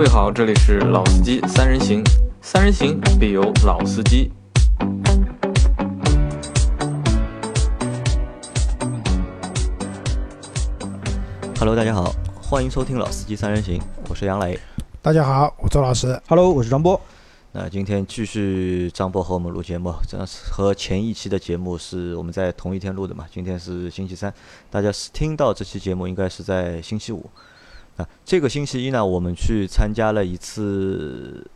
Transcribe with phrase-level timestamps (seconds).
[0.00, 2.02] 位好，这里是老司机三人行，
[2.40, 4.32] 三人行必有老司机。
[11.58, 13.78] Hello，大家好，欢迎收听《老司机三人行》，
[14.08, 14.58] 我是杨磊。
[15.02, 16.18] 大家好，我周老师。
[16.26, 16.98] Hello，我是张波。
[17.52, 23.26] 那今天继续张波和我们录节目，这样是和前一期的节目是我们在同一天录的嘛？
[23.30, 24.32] 今天是星期三，
[24.70, 27.28] 大家是听到这期节目应该是在星期五。
[27.96, 31.46] 那这个星期一呢，我们去参加了一次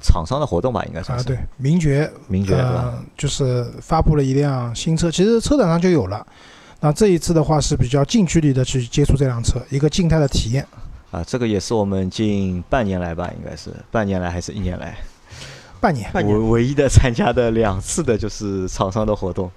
[0.00, 2.64] 厂商的活动吧，应该算是啊，对，名爵，名爵对
[3.16, 6.26] 就是发布了一辆新车，其实车展上就有了。
[6.80, 10.64] 那这一次的话是比较近距离的去接触这辆车，一个静态的体验。
[11.10, 14.96] 啊，这个也是我们近半年来吧，应该是半年来还是一年来，
[15.80, 19.50] 半年半年唯唯一的参加的两次的就是厂商的活动，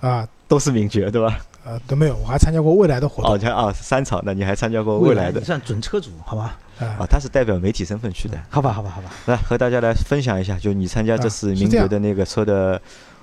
[0.00, 1.38] 啊，都是名爵对吧？
[1.64, 6.56] 呃都没有，我还参加过未来的活哦，动你看啊，三场，那你还参加过未来的你算准车主，好吧？
[6.78, 7.06] 啊啊？
[7.08, 8.38] 他是代表媒体身份去的。
[8.50, 9.10] 好吧，好吧，好吧。
[9.26, 12.80] 来和大家来分享一下，就你参加这次名爵的那个车的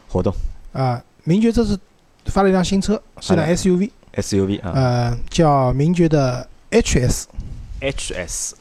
[0.07, 0.33] 活动
[0.73, 1.79] 啊，名爵这次
[2.25, 8.51] 发了一辆新车，是辆 SUV，SUV 啊呃，叫名爵的 HS，HS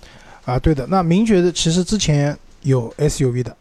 [0.44, 0.86] 啊，对的。
[0.88, 3.56] 那名爵的其实之前有 SUV 的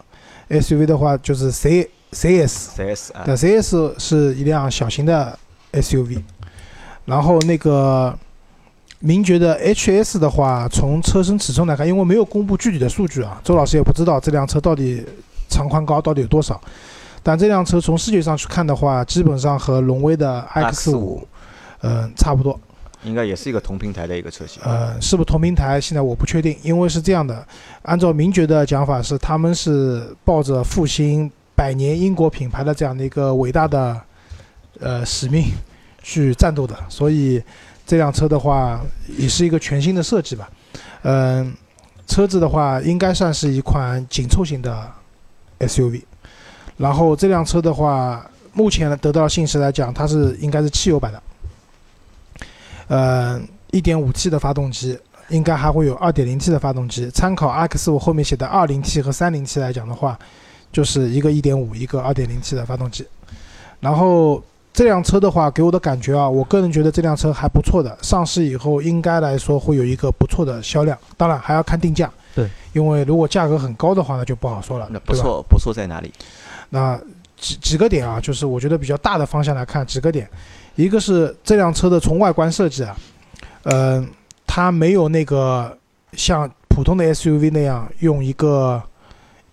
[0.50, 5.38] ，SUV 的话就是 C CS，CS 啊对，CS 是一辆小型的
[5.74, 6.22] SUV，
[7.06, 8.18] 然后那个
[9.00, 15.06] 名爵的 HS 的话，从车身尺寸来看，因为没有公布具体的数据啊，周老师也不知道这辆车到底
[15.48, 16.60] 长宽高到底有多少。
[17.22, 21.28] 但这辆车从视觉上去看的话，基本上和荣威的 X 五，
[21.82, 22.60] 嗯、差不多。
[23.04, 24.62] 应该也是一个同平台的一个车型。
[24.64, 25.80] 呃，是不是同平台？
[25.80, 27.46] 现在我不确定，因为是这样的，
[27.84, 33.98] 按照名爵的讲法是，他们是抱着复兴百年英国品牌的这样的一个伟大的
[34.80, 35.52] 呃使命
[36.02, 37.42] 去战斗的，所以
[37.86, 38.82] 这辆车的话
[39.18, 40.50] 也是一个全新的设计吧。
[41.04, 41.54] 嗯、
[42.08, 44.92] 车子的话应该算是一款紧凑型的
[45.60, 46.04] SUV，
[46.78, 51.24] 然后这辆车的话，目前得到信息来讲，它是应该是汽油版的。
[52.88, 53.40] 呃，
[53.72, 54.98] 一点五 T 的发动机，
[55.30, 57.10] 应该还会有二点零 T 的发动机。
[57.12, 60.18] 参考 X 五后面写的二零 T 和三零 T 来讲的话，
[60.72, 63.06] 就是一个一点五，一个二点零 T 的发动机。
[63.80, 67.98] 然后这辆车的话，给我的感觉啊，我个人觉得这辆车还不错的。
[68.02, 72.10] 上市以后应该来说会有一个不错的销量，当然还要看定价。
[72.36, 76.14] 对，因为如果价格很高的话，那就不好说了，那不错，不错在哪里？
[76.70, 76.98] 那
[77.36, 80.30] 几几个点啊，就是我觉得比较大的方向来看，几个点，
[80.76, 82.96] 一个是这辆车的从外观设计啊，
[83.64, 84.08] 嗯、
[84.46, 85.76] 它没有那个
[86.14, 88.82] 像普通的 SUV 那样用一个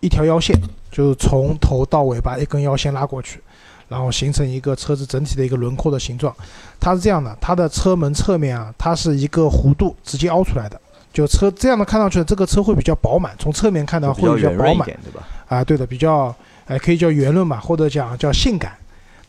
[0.01, 0.55] 一条腰线，
[0.93, 3.41] 就是从头到尾把一根腰线拉过去，
[3.89, 6.35] 然后形成一个车子整体的一个轮廓的形状。
[6.79, 10.81] 它是这样的，它的车门侧面啊，它是一个弧度直接凹出来的，
[11.13, 14.87] 就车这样的看上去，这个车会比较饱满，从侧面看到会比较饱满。
[14.87, 15.27] 对吧？
[15.49, 16.35] 啊，对的，比较，
[16.67, 18.73] 哎，可以叫圆润吧，或者讲叫性感，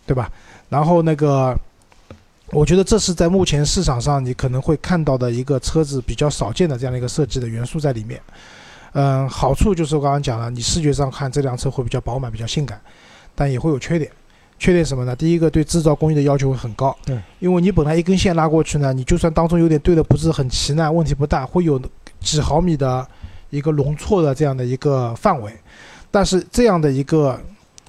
[0.06, 0.32] 对吧？
[0.70, 1.56] 然后那个，
[2.52, 8.20] 我觉得这是在目前市场上你可能会看到的一个车子比较少见的这样的一个设计的元素在里面。
[8.94, 12.82] 嗯，好处就是我刚刚讲了，你视觉上看这辆车会比较饱满、比较性感，
[13.36, 14.12] 但也会有缺点。
[14.60, 15.16] 缺点什么呢？
[15.16, 16.96] 第一个，对制造工艺的要求会很高。
[17.06, 21.80] 对，因为你本来一根线拉过去呢，你就算当中有点对的不是很齐呢，问题不大，会有
[22.20, 23.08] 几毫米的
[23.50, 25.52] 一个容错的这样的一个范围。
[26.10, 27.40] 但是这样的一个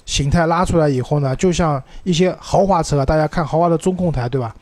[0.05, 4.55] 形态拉出来以后呢，就像一些豪华车啊，大家看豪华的中控台，对吧？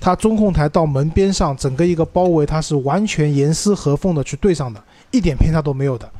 [0.00, 6.10] 它中控台到门边上整个一个包围，它是完全严丝合缝的去对上的，一点偏差都没有的。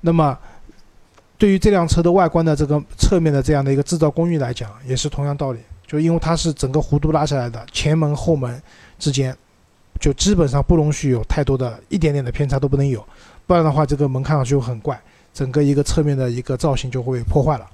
[0.00, 0.36] 那么，
[1.40, 8.62] 对于这辆车的外观的这个侧面的这样的一个制造工艺来讲，也是同样道理，就因为它是整个弧度拉下来的，前门后门
[8.98, 9.34] 之间
[9.98, 13.02] 就基本上不容许有太多的一点点的偏差都不能有，
[13.46, 15.00] 不然的话这个门看上去就很怪。
[15.32, 17.66] 整个一个侧面的一个造型就会破坏了，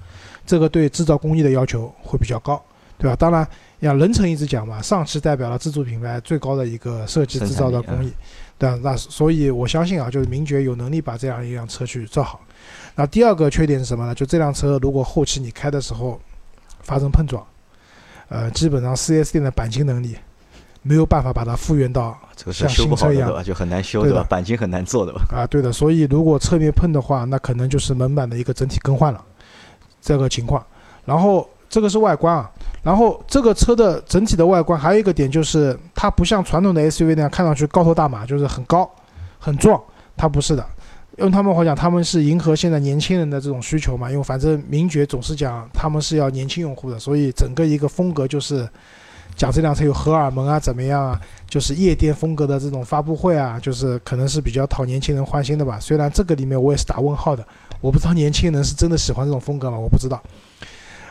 [0.47, 2.63] 这个对制造工艺的要求会比较高，
[2.99, 3.17] 对吧？
[3.17, 3.45] 当然，
[3.81, 8.13] 像人成一直讲嘛，上汽代表了自主品牌最高的一个设计制造的工艺，
[8.59, 8.79] 对吧？
[8.81, 12.41] 那所以我相信啊，就是名爵有能力把这样一辆车去造好。
[12.97, 14.15] 那第二个缺点是什么呢？
[14.15, 16.19] 就这辆车如果后期你开的时候
[16.81, 17.47] 发生碰撞，
[18.29, 20.17] 呃，基本上 4S 店的钣金能力
[20.83, 22.19] 没有办法把它复原到
[22.51, 23.45] 像新车一样？
[23.45, 24.27] 就很难修，对吧？
[24.31, 25.21] 钣金很难做的吧？
[25.31, 29.23] 啊，对的，所以如果侧面碰的话，那可能就是门板的一个整体更换了，
[30.01, 30.65] 这个情况。
[31.05, 32.51] 然后这个是外观啊，
[32.83, 38.91] 然后这个车的整体的外观还有一个点就是，它不像传统的 SUV 那样看上去高头大马，就是很高
[39.39, 39.79] 很壮，
[40.17, 40.67] 它不是的。
[41.17, 48.69] 用他们话讲，他们是迎合现在年轻人的这种需求嘛，因为反正名爵总是讲他们是要年轻用户的，所以整个一个风格就是
[49.35, 51.21] 讲这辆车有荷尔蒙啊，怎么样啊？
[51.49, 55.81] 就是夜店风格的这种发布会啊，就是可能是比较讨年轻人欢心的吧。
[55.81, 57.47] 虽然这个里面我也是打问号的，
[57.81, 59.79] 我不知道年轻人是真的喜欢这种风格吗？
[59.79, 60.23] 我不知道。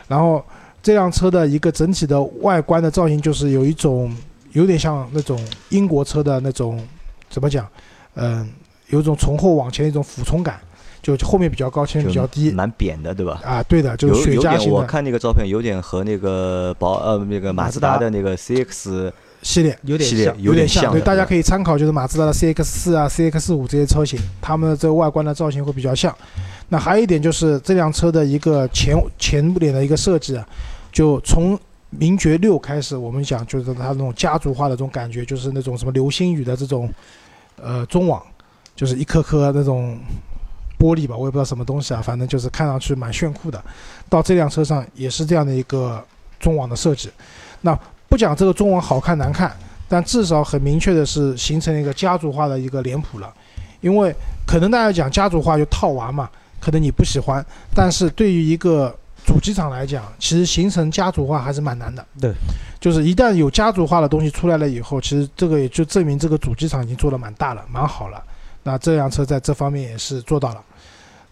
[0.06, 0.44] 然后
[0.82, 4.14] 这辆车的一个整体的外观的造型，就是有一种
[4.52, 5.36] 有点像那种
[5.70, 6.80] 英国车的那种
[7.28, 7.66] 怎么讲？
[8.14, 8.48] 嗯，
[8.88, 10.60] 有种从后往前的一种俯冲感，
[11.02, 12.50] 就后面比较高，前面比较低。
[12.50, 13.40] 蛮扁的，对吧？
[13.44, 19.12] 啊，对的，就有是雪茄型的我看那个照片有点和那个宝呃那个马自达的那个 CX
[19.42, 19.78] 系列。
[19.82, 26.14] 有点像，有点像，对，大家可以参考，就是马自达的 CX 四啊、CX 五这些车型，它们的这个外观的造型会比较像。
[26.68, 30.44] 那还有一点就是这辆车的一个前前脸的一个设计啊，
[30.90, 31.56] 就从
[31.90, 36.92] 名爵六开始，我们讲就是它那种家族化的这种感觉，就是那种什么流星雨的这种
[37.62, 38.20] 呃中网，
[38.76, 39.98] 就是一颗颗那种
[40.78, 43.60] 玻璃吧，我也不知道什么东西啊，反正就是看上去蛮炫酷的。
[44.08, 46.04] 到这辆车上也是这样的一个
[46.38, 47.10] 中网的设计。
[47.62, 47.76] 那
[48.08, 49.50] 不讲这个中网好看难看，
[49.88, 53.32] 但至少很明确的是形成了一个家族化的一个脸谱了。
[53.80, 54.14] 因为
[54.46, 56.28] 可能大家讲家族化就套娃嘛，
[56.60, 57.44] 可能你不喜欢，
[57.74, 58.94] 但是对于一个
[59.24, 62.04] 主机厂来讲，其实形成家族化还是蛮难的。
[62.20, 62.32] 对，
[62.80, 68.22] 就是一旦有家族化的东西出来了以后，其实这个也就证明这个主机厂已经做得蛮大了，蛮好了。
[68.66, 70.64] 那这辆车在这方面也是做到了。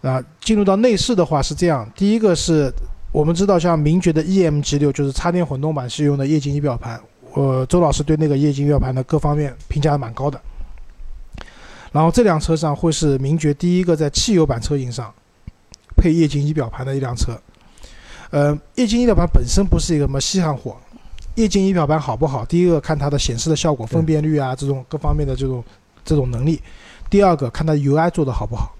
[0.09, 2.71] 啊，进入到内饰的话是这样，第一个是
[3.11, 6.97] 我们知道像名爵的 EMG 六就是插电混动版是用的液晶仪表盘，
[7.33, 10.39] 呃，周老师对那个液晶仪表盘的各方面评价蛮高的。
[11.91, 15.13] 然后这辆车上会是名爵第一个在汽油版车型上
[15.97, 17.37] 配液晶仪表盘的一辆车。
[18.29, 20.77] 呃，液晶仪表盘本身不是一个什么稀罕货，
[21.35, 25.63] 液晶仪表盘好不好，第一个看它的显示的效果、分辨率啊，这种各方面的这种
[26.03, 26.57] 这种能力；
[27.09, 28.71] 第二个看它 UI 做的好不好。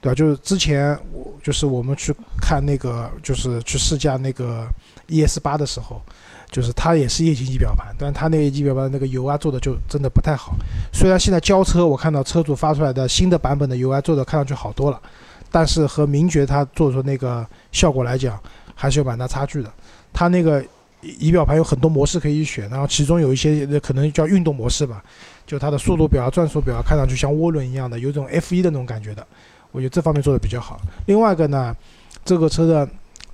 [0.00, 0.14] 对吧？
[0.16, 4.66] 就是之前我就是我们去看那个，就是去试驾那个
[5.06, 6.02] ES 八的时候，
[6.50, 10.56] 就是它也是液晶仪表盘，但它那个液晶表盘那个 UI 做的就真的不太好。
[10.92, 15.00] 虽然现在交车，我看到车主发出来的新的版本的 UI 做的看上去好多了，
[15.52, 18.36] 但是和名爵它做出那个效果来讲，
[18.74, 19.72] 还是有蛮大差距的。
[20.12, 20.64] 它那个
[21.00, 25.00] 仪表盘有很多模式可以选，然后其中有一些可能叫运动模式吧，
[25.46, 29.26] 就它的速度表、转速表看上去像涡轮一样的，有种 F1 的那种感觉的。
[29.70, 30.80] 我觉得这方面做的比较好。
[31.06, 31.74] 另外一个呢，
[32.24, 32.88] 这个车的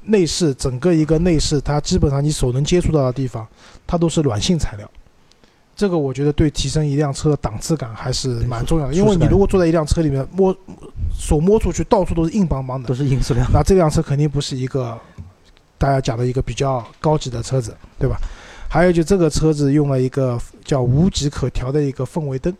[0.05, 3.46] 内饰，整个一个内饰，它基本上你手能接触到的地方，
[3.87, 4.88] 它都是软性材料。
[5.75, 8.94] 这个我觉得对提升一辆车的档次感还是蛮重要的。
[8.94, 10.56] 因为你如果坐在一辆车里面摸
[11.16, 13.46] 手摸出去，到处都是硬邦邦的都，是硬塑料。
[13.52, 14.99] 那这辆车肯定不是一个
[15.76, 18.16] 大家讲的一个比较高级的车子，对吧？
[18.69, 22.55] 还有就这个车子用了一个叫无极可调的一个氛围灯，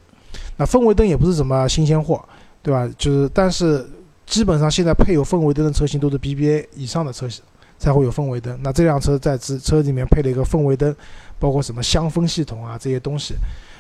[0.57, 2.25] 那氛围灯也不是什么新鲜货。
[2.61, 2.91] 对吧？
[2.99, 3.89] 就是，但是
[4.27, 7.43] 基本上现在配有氛围灯的车型都是 BBA 以上的车型
[7.79, 8.59] 才会有氛围灯。
[8.63, 10.95] 那这辆车在车车里面配了一个氛围灯，
[11.39, 13.37] 包括什么香氛系统啊这些东西，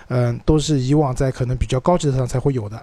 [0.08, 2.82] 嗯，都是以往在可能比较高级的车上才会有的。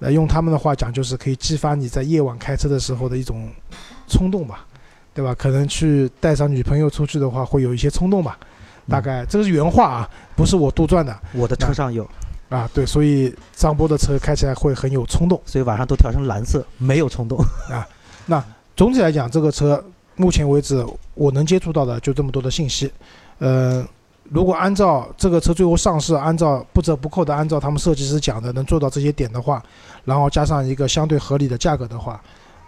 [0.00, 3.48] 那用他们的话讲，就是可以激发你在夜晚开车的时候的一种
[4.08, 4.66] 冲动吧，
[5.14, 5.32] 对吧？
[5.32, 8.36] 可能去带上女朋友出去的话，会有一些冲动吧。
[8.88, 12.08] 大概这个是原话啊，不是我杜撰的我的车上有，
[12.48, 12.68] 啊。
[12.74, 15.40] 对，所以张波的车开起来会很有冲动。
[15.44, 17.38] 所以晚上都调成蓝色，没有冲动
[17.70, 17.86] 啊。
[18.26, 18.42] 那。
[18.76, 19.82] 总体来讲，这个车
[20.16, 20.84] 目前为止
[21.14, 22.92] 我能接触到的就这么多的信息。
[23.38, 23.82] 呃，
[24.24, 29.62] 如果按照这个车最后上市，按照不折不扣的按照他们设计师讲的能做到这些点的话，
[30.04, 32.20] 然后加上一个相对合理的价格的话，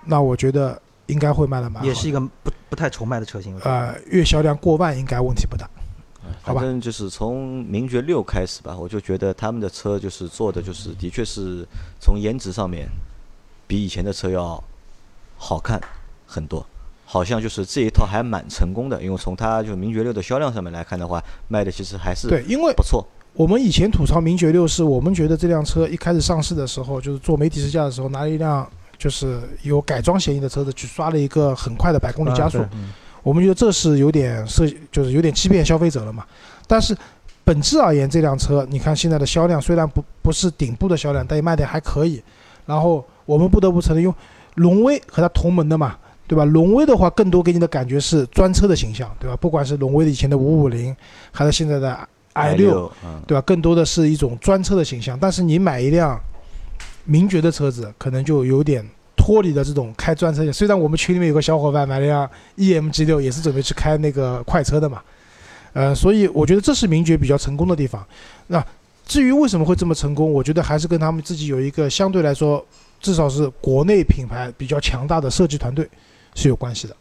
[0.07, 1.87] 那我觉得应该会卖的蛮好的。
[1.87, 3.55] 也是一个不不太愁卖的车型。
[3.63, 5.69] 呃月销量过万应该问题不大。
[6.49, 11.67] 好吧反正就是从名爵六开始吧，我就觉得他们的车就是做的就是的确是
[12.01, 12.89] 从颜值上面
[13.67, 14.63] 比以前的车要
[15.37, 15.81] 好看
[16.27, 16.67] 很多，
[17.05, 23.07] 好像就是这一套还蛮成功的，因为从它就名爵六的销量上面来看的话，卖的其实还是对，因为不错。
[23.35, 32.59] 我们以前吐槽名爵六是我们觉得这辆车一开始上市的时候，就是做媒体试驾的时候，拿了一辆就是有改装嫌疑的车子去刷了一个很快的百公里加速，
[33.29, 36.25] 我们觉得这是有点涉，就是有点欺骗消费者了嘛。
[36.67, 36.97] 但是
[37.45, 42.23] 本质而言，这辆车你看现在的销量虽然不不是顶部的销量，但也卖的还可以。
[42.65, 44.15] 然后我们不得不承认，用
[44.55, 46.43] 荣威和它同门的嘛，对吧？
[46.47, 49.37] 荣威的话，更多给你的感觉是专车的形象，对吧？
[49.37, 50.97] 不管是荣威的以前的五五零，
[51.31, 51.99] 还是现在的
[52.33, 52.91] i 六，
[53.27, 53.43] 对吧？
[53.43, 55.19] 更多的是一种专车的形象。
[55.21, 56.19] 但是你买一辆
[57.05, 58.83] 名爵的车子，可能就有点
[59.29, 60.51] 脱离了这种开专车。
[60.51, 65.03] 虽然我们群里面有个小伙伴买了辆 EMG 六，也是准备去开那个快车的嘛，
[65.75, 68.03] 呃，所以我觉得这是名爵比较成功的地方。
[68.47, 68.65] 那
[69.05, 72.65] 至于为什么会这么成功，我觉得还是跟他们自己有一个相对来说，
[73.03, 75.87] 至少是国内品牌比较强大的设计团队
[76.35, 76.97] 是有关系的。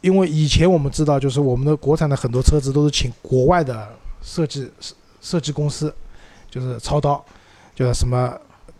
[0.00, 3.86] 因为以前我们知道，就是我们的国产的很多车子都是请国外的
[4.22, 4.70] 设计
[5.20, 5.94] 设计公司，
[6.50, 7.22] 就是操刀，
[7.74, 8.34] 就是什么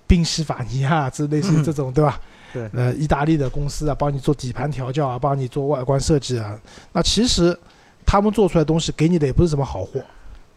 [0.06, 2.18] 宾夕法尼亚，这类似这种，对吧？
[2.52, 6.58] 对呃，意大利的公司啊，帮你做底盘调教啊，帮你做外观设计啊。
[6.92, 7.58] 那其实
[8.04, 10.00] 他们做出来的东西给你的也不是什么好货，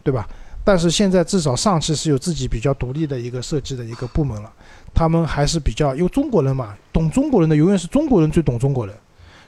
[0.02, 0.28] 对吧？
[0.62, 4.52] 但是现在至少上汽是有自己比较独立的一个设计的一个部门了，
[4.92, 8.92] 他们还是比较因为中国人嘛，懂中国人的永远是中国人最懂中国人，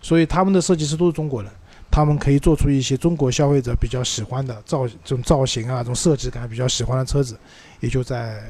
[0.00, 1.50] 所以他们的设计师都是中国人，
[1.90, 7.36] 他们可以做出一些中国消费者比较喜欢的造这种造型啊，这种设计感比较喜欢的车子，
[7.80, 8.42] 也就在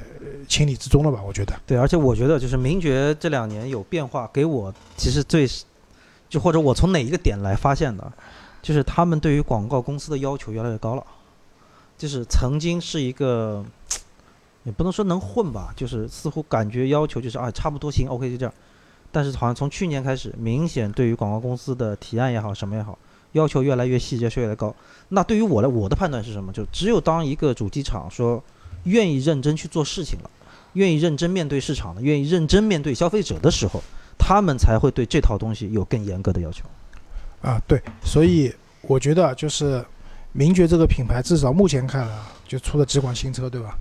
[0.48, 1.22] 情理之中了吧？
[1.22, 1.54] 我觉得。
[1.66, 5.46] 对，而且我觉得就是名爵这两年有变化，给我其实最，
[6.28, 8.12] 就或者我从哪一个点来发现的，
[8.62, 11.04] 就是他们对于广告公司的要求越来越高了，
[11.96, 13.64] 就是曾经是一个，
[14.64, 18.54] 也不能说能混吧，就是似乎感觉要求就是啊差不多行，OK 就这样，
[19.12, 22.98] 但是好像从去年开始，明显对于广告公司的提案也好，什么也好，
[23.32, 24.74] 要求越来越细，节越来越高。
[25.10, 26.52] 那对于我来，我的判断是什么？
[26.52, 28.42] 就只有当一个主机厂说
[28.84, 30.30] 愿意认真去做事情了。
[30.74, 33.82] 愿意认真面对市场的，愿意认真面对消费者的时候，
[34.18, 36.64] 他们才会对这套东西有更严格的要求。
[37.42, 39.84] 啊，对，所以我觉得就是
[40.32, 43.76] 名爵这个品牌，至少目前看啊，就出了几款新车，对吧？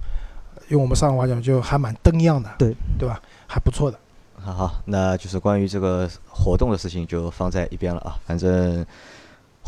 [0.70, 3.22] 用我们上海话讲，就还蛮登样的，对对吧？
[3.48, 4.00] 还不错的。
[4.40, 8.18] 好好，那就是关于这个活动的事情就放在一边了啊。
[8.26, 8.86] 反正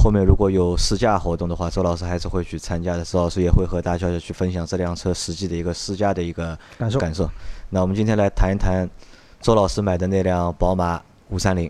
[0.02, 3.04] 后面如果有试驾活动的话，周老师还是会去参加的。
[3.04, 7.30] 周老师也会和大家去分享这辆车实际的一个试驾的一个感受感受。
[7.70, 8.90] 那我们今天来谈一谈
[9.42, 11.70] 周老师买的那辆宝马五三零。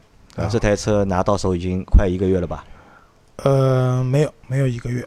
[0.50, 2.64] 这台车拿到手已经快一个月了吧？
[3.38, 5.06] 呃，没有，没有一个月，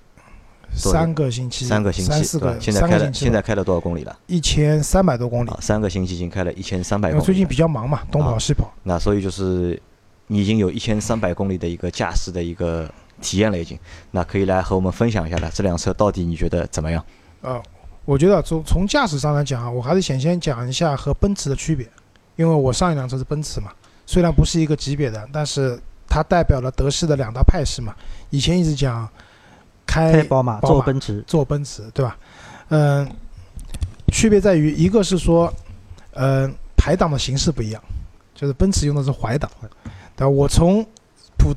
[0.74, 2.48] 三个星期，三个星期，三四个，？
[2.48, 4.14] 对吧现在开了，现在开了多少公里了？
[4.26, 8.70] 一千三百多公里啊，，三个星期已经开了一千三百公里最近比较忙嘛，东跑啊西跑。
[8.82, 9.80] 那所以就是
[10.26, 12.90] 你已经有一千三百公里的一个驾驶的一个
[13.22, 13.78] 体验了，已经。
[14.10, 17.02] 那可以来和我们分享一下了，这辆车到底你觉得怎么样？
[17.40, 17.62] 呃，
[18.04, 21.88] 我觉得从从驾驶上来讲啊，我还是想先讲一下和奔驰的区别，
[22.36, 23.72] 因为我上一辆车是奔驰嘛，
[24.04, 27.94] 虽然不是一个级别的，但是它代表了德系的两大派系嘛。
[28.30, 29.08] 以前一直讲
[29.86, 32.16] 开开宝马，宝马做奔驰，坐奔驰，对吧？
[32.68, 33.08] 嗯，
[34.12, 35.52] 区别在于一个是说，
[36.12, 37.82] 嗯，排档的形式不一样，
[38.34, 39.50] 就是奔驰用的是怀档，
[40.16, 40.28] 对吧？
[40.28, 40.84] 我从
[41.36, 41.52] 普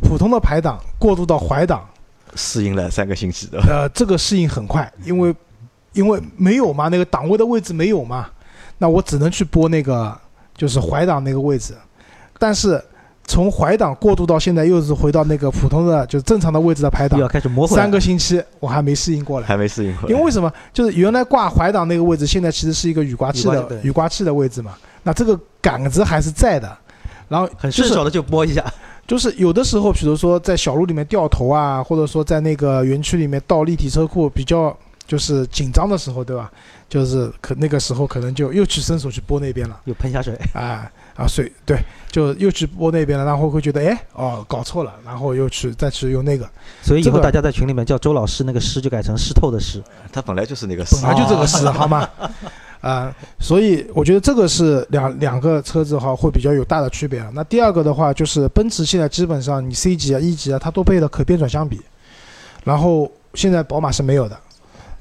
[0.00, 1.86] 普通的排档过渡到怀档，
[2.34, 5.34] 适应了三个星期的，呃，这个适应很快，因为
[5.92, 8.28] 因为没有嘛，那个档位的位置没有嘛，
[8.78, 10.16] 那我只能去拨那个
[10.56, 11.74] 就是怀档那个位置，
[12.38, 12.82] 但是
[13.24, 19.46] 从怀档过渡到现在又是回到那个普通的就是正常的位置的排档要，开始磨三个星期我还没适应过来。
[19.46, 20.08] 还没适应过来。
[20.08, 20.50] 因为为什么？
[20.72, 24.74] 就是原来挂怀档那个位置，现在其实是一个雨刮器的雨刮器的位置嘛。
[25.02, 26.78] 那这个杆子还是在的，
[27.28, 28.64] 然后很顺手的就拨一下。
[29.08, 36.52] 就是有的时候，比如说在小路里面掉头啊，或者说在那个园区里面倒立体车库比较就是紧张的时候，对吧？
[36.90, 41.78] 就是可那个时候可能就又去伸手去拨那边了，又喷下水， 啊啊水对，
[42.10, 46.48] 就又去拨那边了，然后会觉得哎哦搞错了，然后又去再去用那个，
[46.82, 49.82] 所以以后大家在群里面叫周老师那个湿就改成湿透的湿。
[50.12, 52.08] 他本来就是那个本来就这个湿 好吗？
[52.80, 57.28] 啊、所以我觉得这个是两两个车子哈会比较有大的区别啊。
[57.34, 61.80] 那第二个的话就是奔驰现在基本上你 C 级啊、E 级啊，它都配了可变转向比，
[62.64, 64.38] 然后现在宝马是没有的。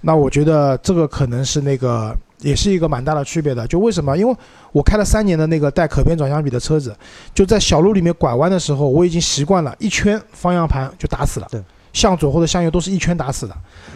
[0.01, 3.65] 那我觉得这个可能是那个也是一个蛮大的区别的。
[3.67, 4.17] 就为什么？
[4.17, 4.35] 因为
[4.71, 6.95] 我开了三年的那个带可变转向比的车子，
[7.33, 11.47] 就在小路里面拐弯的时候，我已经习惯了，一圈方向盘就打死了。
[11.51, 11.61] 对，
[11.93, 13.55] 向左或者向右都是一圈打死的。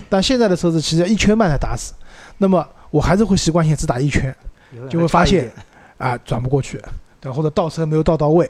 [0.09, 1.93] 但现在的车子其实一圈半才打死，
[2.39, 4.33] 那么我还是会习惯性只打一圈。
[4.89, 5.51] 就会发现
[5.97, 6.81] 啊转不过去，
[7.19, 8.49] 对吧，或者倒车没有倒到位，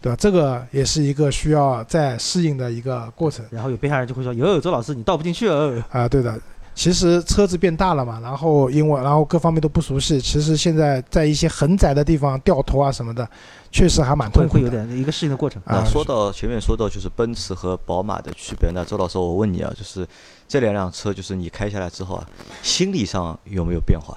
[0.00, 0.16] 对吧？
[0.16, 5.82] 这个也是一个需要再适应的一个过程然后有边上人就会说：“有有周老师，你倒不进去哦。
[5.90, 6.40] 啊，对的。
[6.76, 13.26] 其实车子变大了嘛，然后因为然后各方面都不熟悉，其实现在在一些很窄的地方掉头啊什么的，
[13.72, 14.60] 确实还蛮”痛苦的。
[14.60, 15.60] 会有点一个适应的过程。
[15.64, 20.06] 啊那说到前面说到就是奔驰和宝马的区别，那周老师我问你啊，就是
[20.46, 22.28] 这两辆车，就是你开下来之后啊，
[22.62, 24.14] 心理上有没有变化？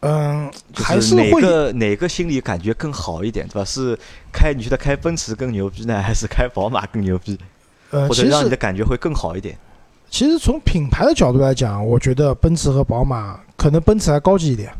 [0.00, 3.64] 嗯，还是会哪个哪个心理感觉更好一点，对吧？
[3.64, 3.96] 是
[4.32, 7.38] 开你觉得开奔驰更牛逼呢，还是开宝马更牛逼，
[7.92, 9.56] 呃，或者其实让你的感觉会更好一点？
[10.10, 14.72] 其实从品牌的角度来讲，我觉得奔驰和宝马可能奔驰还高级一点，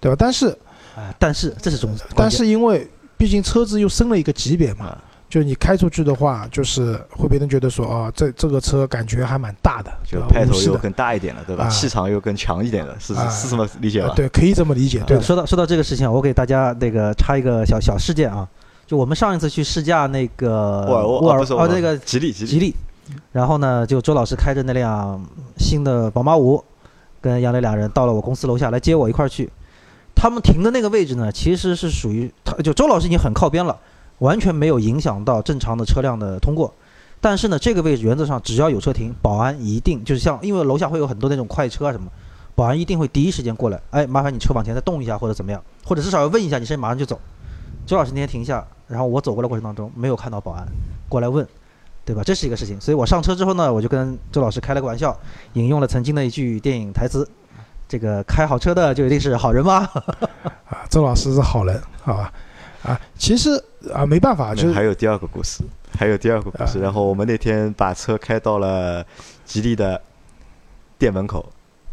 [0.00, 0.16] 对吧？
[0.18, 0.56] 但是
[0.96, 11.64] 哎，但是这是中，但是因为毕竟车子又升了一个级别嘛，啊，就你开出去的话，就是会别人觉得说，哦，这这个车感觉还蛮大的，就派头又更大一点了，对吧？
[11.64, 11.68] 啊。
[11.68, 13.28] 气场又更强一点了，是啊。
[13.28, 14.08] 是是这么理解吧？
[14.08, 18.48] 啊对，可以这么理解，对，说到说到这个事情啊，我给大家那个插一个小小事件啊，
[18.86, 22.32] 就我们上一次去试驾那个沃尔沃沃尔沃尔沃哦那个吉利。
[22.32, 22.74] 吉利，
[23.32, 25.24] 然后呢，就周老师开着那辆
[25.56, 26.64] 新的宝马五，
[27.20, 29.50] 跟杨磊俩人到了我公司楼下来接我一块儿去。
[30.14, 33.78] 他们停的那个位置呢，其实是属于他，就周老师已经很靠边了，
[34.18, 36.72] 完全没有影响到正常的车辆的通过。
[37.20, 42.10] 但是呢，这个位置原则上只要有车停，保安一定就是像，因为楼下会有很多那种快车啊什么，
[42.54, 47.20] 保安一定会第一时间过来，哎，麻烦你车往前再动一下或者怎么样，或者至少要问一下，你现在马上就走。
[47.86, 50.66] 周老师那天停下，然后我走过来过程当中没有看到保安
[51.08, 51.46] 过来问，
[52.04, 52.22] 对吧？
[52.24, 52.80] 这是一个事情。
[52.80, 55.16] 所以我上车之后呢，我就跟周老师开了个玩笑，
[55.52, 57.28] 引用了曾经的一句电影台词
[57.88, 59.88] ：“这个开好车的就一定是好人吗？”
[60.68, 62.32] 啊，周老师是好人，好吧？
[62.82, 63.50] 啊，其实
[63.92, 65.62] 啊没办法，就是还有第二个故事，
[65.96, 66.78] 还有第二个故事。
[66.78, 69.04] 啊然后我们那天把车开到了
[69.44, 70.00] 吉利的
[70.98, 71.44] 店门口，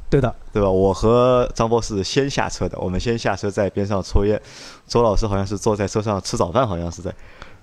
[0.09, 0.69] 对的，对吧？
[0.69, 4.41] 我和张博士先下车的，我们先下车在边上抽烟，
[4.87, 7.13] 周老师好像是坐在车上吃早饭，好像是在。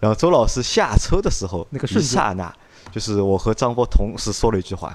[0.04, 2.54] 然后周老师下车的时候，那个瞬间刹那，
[2.92, 4.94] 就是我和张波同时说了一句话，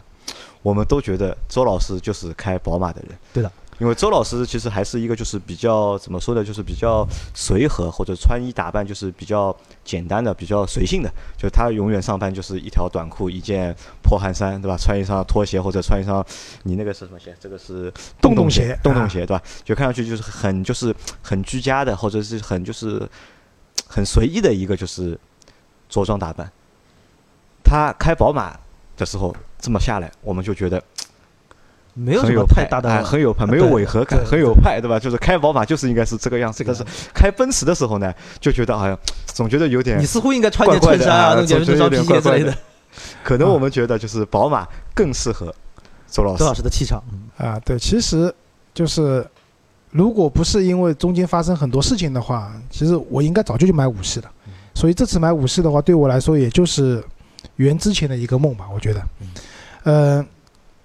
[0.62, 3.18] 我们都觉得周老师就是开宝马的人。
[3.34, 11.12] 对的，因为周老师其实还是一个就是比较怎么说呢，就是比较随和或者穿衣打扮就是比较简单的、比较随性的。
[11.36, 14.78] 就他永远上班就是一条短裤、一件破汗衫，对吧？
[14.78, 16.24] 穿一双拖鞋或者穿一双
[16.66, 17.36] 你那个是什么鞋？
[17.40, 19.42] 这个是洞洞鞋啊洞洞鞋，对吧？
[19.66, 23.10] 就看上去就是很就是很居家的，或者是很就是
[23.90, 25.20] 很随意的一个就是
[25.90, 26.50] 着装打扮。
[27.62, 28.58] 他开宝马
[28.96, 30.82] 的时候这么下来，我们就觉得
[31.94, 34.98] 没有什很有派么太大的，哎很有派，没有违和感，很有派，对吧？
[34.98, 38.98] 就是开宝马就是应该是这个样子，但是开奔驰的时候呢，就觉得好像
[39.34, 42.58] 总觉得有点你，似乎应该穿件衬衫啊，啊弄件皮鞋之类怪怪的。
[43.24, 45.54] 可能我们觉得就是宝马更适合
[46.08, 46.54] 周老师周老。
[46.54, 48.34] 师的气场，嗯啊，对，其实
[48.74, 49.26] 就是
[49.92, 54.32] 如果不是因为中间发生很多事情的话，其实我应该早就去买五系了。
[54.74, 57.04] 所以这次买五系的话，对我来说也就是
[57.56, 59.02] 圆之前的一个梦吧，我觉得。
[59.84, 60.26] 呃，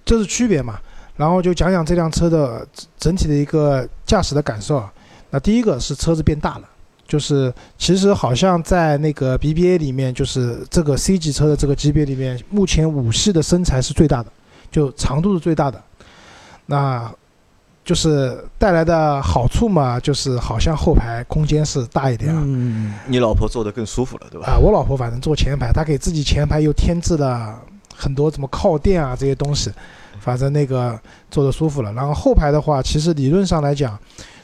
[0.04, 0.78] 这是区别嘛。
[1.16, 4.92] 然后就讲讲这辆车的整整体的一个驾驶的感受啊。
[5.30, 6.68] 那第一个是车子变大了。
[7.06, 14.32] 就是其实好像在那个 BBA 里面，就是这个 C 级车的这个级别里面，目前五系的身材是最大的，
[14.70, 15.80] 就长度是最大的。
[16.64, 17.12] 那
[17.84, 22.42] 就是带来的好处嘛，就是好像后排空间是大一点啊。
[22.44, 24.52] 嗯，你老婆坐得更舒服了，对吧？
[24.52, 27.60] 啊，我老婆反正坐前排，她给自己前排又添置了
[27.94, 29.70] 很多什么靠垫啊这些东西，
[30.18, 30.98] 反正那个
[31.30, 31.92] 坐的舒服了。
[31.92, 33.98] 然后后排的话，其实理论上来讲，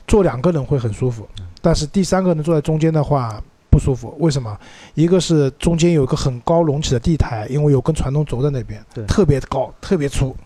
[0.06, 1.26] 坐两个人会很舒服，
[1.62, 4.14] 但是第三个人坐在中间的话不舒服。
[4.18, 4.54] 为什么？
[4.94, 10.36] 一个是中间有一个很高隆起的地台，因为有根传动轴在那边，特别高，特别粗。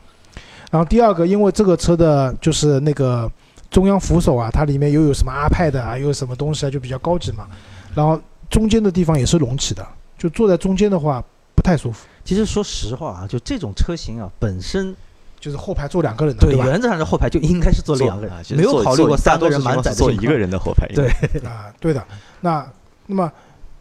[0.75, 3.31] 然后第二个，因为这个车的就是那个
[3.71, 7.47] 中央扶手啊，它里面又有什么 iPad 啊，又有什么东西啊，就比较高级嘛。
[7.95, 9.87] 然后中间的地方也是隆起的，
[10.19, 11.23] 就坐在中间的话
[11.55, 14.93] 不太舒服，其实说实话啊，就这种车型啊，本身
[15.39, 16.67] 就是后排坐两个人的，对对吧？
[16.67, 20.89] 原则上是后排就应该是坐两个人啊，其实没有考虑过大多三个人满载的坐一个人的后排。
[20.89, 21.07] 对，
[21.47, 22.05] 啊，对的。
[22.41, 22.69] 那
[23.07, 23.31] 那么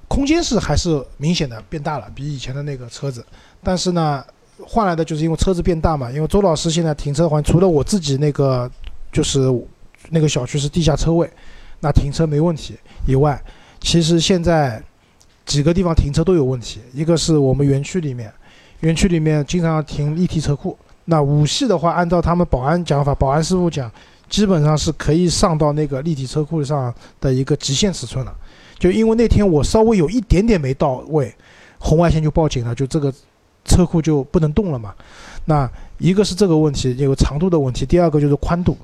[0.08, 3.26] 空间是还是明显的变大了，比以前的那个车子。
[3.64, 4.24] 但是呢，
[4.62, 6.12] 换来的就是因为车子变大嘛。
[6.12, 8.70] 因为周老师现在停车环除了我自己那个
[9.12, 9.40] 就是
[10.10, 11.30] 那个小区是地下车位，
[11.80, 12.76] 那停车没问题
[13.08, 13.42] 以外，
[13.80, 14.82] 其实现在
[15.46, 16.80] 几个地方停车都有问题。
[16.94, 18.32] 一个是我们园区里面，
[18.82, 20.78] 园区里面经常停立体车库。
[21.06, 23.92] 那五系的话，按照他们保安讲法，保安师傅讲，
[24.30, 28.34] 基本上是可以上到那个立体车库上的一个极限尺寸了。
[28.80, 31.34] 就因为那天我稍微有一点点没到位，
[31.78, 33.14] 红外线就报警了，就这个
[33.74, 34.94] 车库就不能动了嘛。
[35.46, 38.78] 那一个是这个问题，有长度的问题；第二个就是宽度。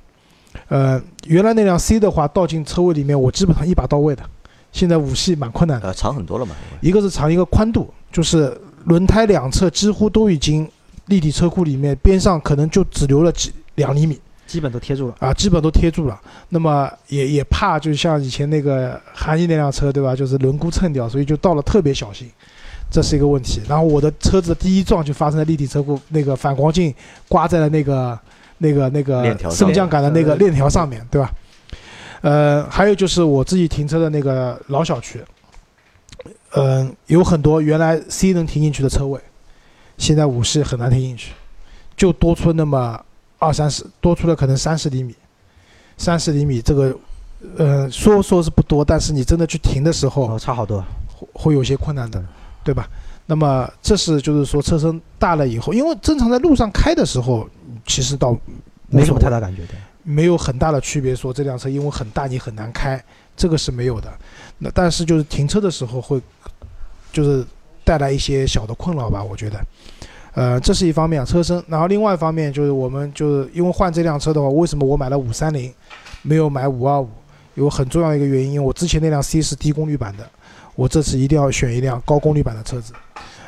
[0.68, 4.24] 呃，原来那辆 C 的话，倒进车位里面，我基本上一把到位的。
[4.72, 6.56] 现在五系蛮困难的，呃，长很多了嘛。
[6.82, 10.68] 一个是长，一个宽度，就是轮胎两侧几乎都已经
[11.06, 14.20] 立体车库里面边上可能就只留了几两厘米。
[14.46, 15.16] 基本都贴住了。
[15.20, 16.20] 啊，基本都贴住了。
[16.50, 20.16] 那么也也怕，就像以前那个韩毅那辆车，对吧？
[20.16, 22.28] 就是轮毂蹭掉，所以就倒了特别小心，
[22.90, 23.62] 这是一个问题。
[23.68, 26.94] 然后我的车子的第一撞就发生在立体车库，那个反光镜
[27.28, 28.20] 刮在了那个
[28.58, 31.32] 那个那个升降杆的那个链条上面，对吧？
[32.22, 35.24] 呃，还有就是我自己停车的那个老小区，
[36.56, 39.20] 嗯、有很多原来 C 能停进去的车位，
[39.98, 41.32] 现在五系很难停进去，
[41.96, 43.00] 就多出那么
[43.38, 45.16] 二三十，多出了可能三十厘米，
[45.98, 46.94] 三十厘米这个，
[47.56, 50.84] 呃，说说是不多，但是你真的去停的时候哦，差好多。
[51.16, 52.22] 会会有些困难的，
[52.70, 52.88] 对吧？
[53.26, 57.50] 那么这是就是说车身大了以后，因为正常在路上开的时候，
[57.84, 58.38] 其实倒
[58.90, 59.70] 没什么太大感觉的。
[60.04, 63.04] 没有很大的区别，说这辆车因为很大你很难开，
[63.36, 64.08] 这个是没有的。
[64.60, 66.22] 那但是就是停车的时候会，
[67.12, 67.44] 就是
[67.84, 69.60] 带来一些小的困扰吧，我觉得。
[70.36, 71.64] 呃，这是一方面啊，车身。
[71.68, 75.74] 然后另外一方面就是我们就是因为换这辆车的话，为什么我买了五三零，
[76.22, 77.10] 没有买五二五？
[77.56, 80.30] 有很重要一个原因，我之前那辆 C 是低功率版的，
[80.80, 82.94] 我这次一定要选一辆高功率版的车子。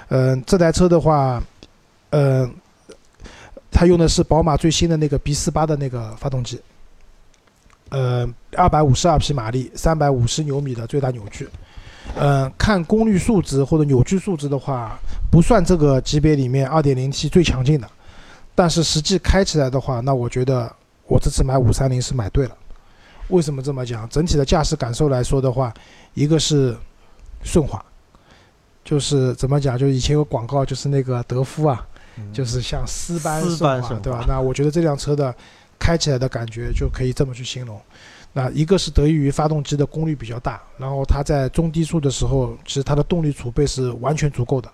[0.09, 1.41] 嗯、这台车的话，
[2.09, 2.53] 嗯、
[3.71, 6.59] 它用的是宝马最新的那个 B 四八的那个发动机，
[7.87, 11.47] 呃，二百五十二匹马力，三百五十牛米的最大扭矩。
[12.15, 14.99] 嗯、看功率数值或者扭矩数值的话，
[15.31, 17.89] 不算这个级别里面 2.0T 最强劲的，
[18.53, 20.69] 但是实际开起来的话，那我觉得
[21.07, 22.57] 我这次买530是买对了。
[23.29, 24.09] 为什么这么讲？
[24.09, 25.73] 整体的驾驶感受来说的话，
[26.13, 26.75] 一个是
[27.43, 27.83] 顺滑，
[28.83, 29.77] 就是怎么讲？
[29.77, 31.85] 就以前有广告，就是那个德芙啊，
[32.33, 34.03] 就是像丝般丝顺滑，般顺滑？
[34.03, 35.33] 对吧那我觉得这辆车的
[35.79, 37.79] 开起来的感觉就可以这么去形容。
[38.33, 44.71] 那一个是得益于发动机的功率比较大，然后它在中低速的时候，其实它的动力储备是完全足够的，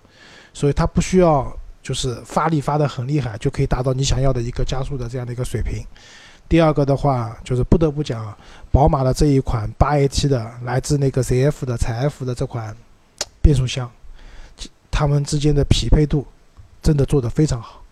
[0.52, 1.52] 所以它不需要
[1.82, 5.84] 就是发力发得很厉害，就可以达到你想要的一个加速的这样的一个水平。
[6.48, 8.34] 第二个的话，就是不得不讲，
[8.72, 12.74] 宝马的这一款八 AT 的来自那个 ZF 的采埃孚的这款
[13.42, 13.90] 变速箱，
[14.90, 16.26] 它们之间的匹配度
[16.82, 17.82] 真的做得非常好。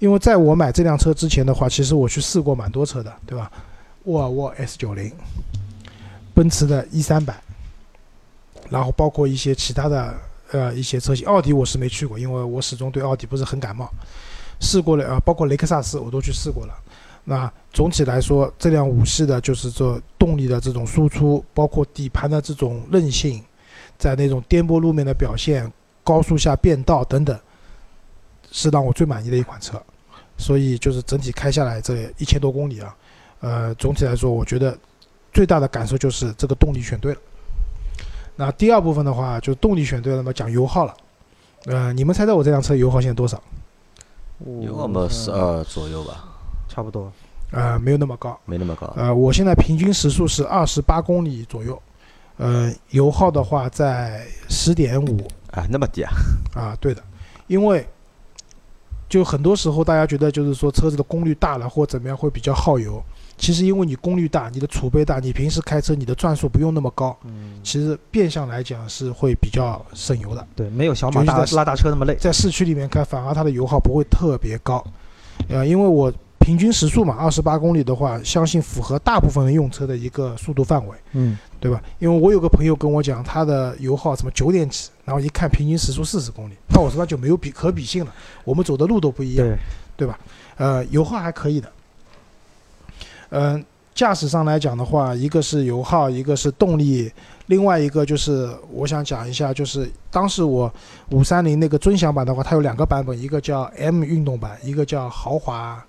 [0.00, 3.52] 因为在我买这辆车之前的话，其实我去试过蛮多车的，对吧？
[4.04, 5.12] 沃尔沃 S 九零，
[6.34, 7.40] 奔驰的 E 三百，
[8.70, 10.14] 然后包括一些其他的
[10.52, 13.88] 呃一些车型，奥迪我是没去过，因为我始终对奥迪不是很感冒。
[14.58, 16.74] 试过了啊、呃，包括雷克萨斯我都去试过了。
[17.30, 23.40] 那总体来说，这辆五系的就是这动力的这种输出，包括底盘的这种韧性，
[23.96, 27.38] 在那种颠簸路面的表现、高速下变道等等，
[28.50, 29.80] 是让我最满意的一款车。
[30.36, 32.96] 所以就是整体开下来这一千多公里啊，
[33.38, 34.76] 呃，总体来说，我觉得
[35.32, 37.20] 最大的感受就是这个动力选对了。
[38.34, 40.96] 那第二部分的话，就动力选对了嘛，讲油耗了。
[41.66, 43.40] 呃，你们猜猜我这辆车油耗现在多少？
[44.62, 46.24] 油耗么十二左右吧，
[46.68, 47.12] 差不多。
[47.52, 48.38] 呃，没有那么高。
[48.44, 48.92] 没那么高。
[48.96, 51.80] 呃，我现在平均时速是二十八公里左右，
[52.36, 56.12] 呃，油耗的话在十点五啊，那么低啊？
[56.54, 57.02] 啊，对的，
[57.46, 57.86] 因为
[59.08, 63.02] 就很多时候大家觉得就是说车子的功率大了或怎么样会比较耗油，
[63.36, 70.46] 其实因为你功率大，你的储备大，你平时开车你的转速不用那么高，嗯，其实变相来讲是会比较省油的。
[70.54, 72.14] 对，没有小马大拉大车那么累。
[72.14, 74.84] 在市区里面开，反而它的油耗不会特别高，
[75.48, 76.12] 呃，因为我
[76.50, 80.96] 平均时速嘛，二十八公里的话，相信符合大部分人用车的一个速度范围。
[81.12, 81.80] 嗯，对吧？
[82.00, 89.56] 因为我有个朋友跟我讲，他的油耗什么九点几，然后一看平均时速四十公里，那我说那就没有比可比性了，我们走的路都不一样，对，
[89.98, 90.18] 对吧？
[90.56, 91.70] 呃，油耗还可以的。
[93.28, 97.08] 嗯、驾驶上来讲的话，一个是油耗，一个是动力，
[97.46, 100.72] 另外一个就是我想讲一下，就是当时我
[101.10, 105.80] 五三零那个尊享版的话，它有两个版本，一个叫 M 运动版，一个叫豪华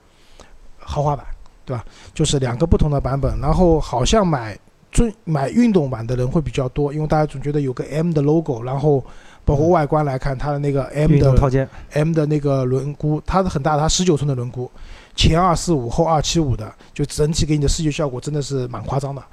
[0.91, 1.25] 豪华版，
[1.65, 1.85] 对吧？
[2.13, 4.57] 就是两个不同的版本，然后好像买
[4.91, 9.01] 尊买运动版的人会比较多，因为大家总觉得有个 M 的 logo，然后
[9.45, 14.69] 包括外观来看，它的那个 M 的套的件，M 的那个轮毂，它是很大，它十九寸的轮毂，
[15.15, 19.23] 前二四五后二七五的，就整体给你的视觉效果真的是蛮夸张的。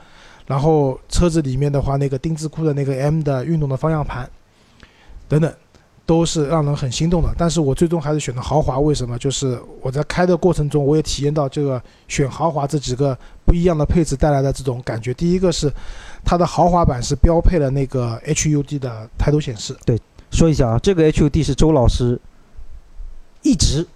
[0.46, 4.30] 然后车子里面的话，那个丁字裤的那个 M 的运动的方向盘，
[5.28, 5.52] 等等，
[6.08, 7.28] 都是让人很心动的。
[7.36, 9.18] 但是我最终还是选的豪华，为什么？
[9.18, 15.12] 就是我在开的过程中，我也体验到这个选豪华这几个不一样的配置带来的这种感觉。
[15.12, 15.70] 第一个是
[16.24, 22.18] 它的豪华版是标配了那个 HUD 的抬头显示，对说一下啊，这个 HUD 是周老师
[23.42, 23.86] 一直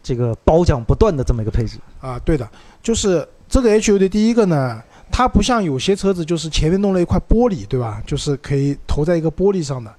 [0.00, 1.76] 这个褒奖不断的这么一个配置。
[2.00, 2.48] 啊，对的，
[2.80, 8.00] 就是这个 HUD 第一个呢，它不像有些车子就是前面弄了一块玻璃，对吧？
[8.06, 9.92] 就是可以投在一个玻璃上的。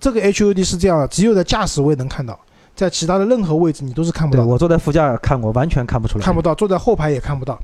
[0.00, 2.38] 这个 HUD 是这样的，只有在驾驶位能看到，
[2.74, 6.24] 在其他的任何位置你都是看不到我坐在副驾看过，完全看不出来。
[6.24, 7.60] 看不到，坐在后排也看不到。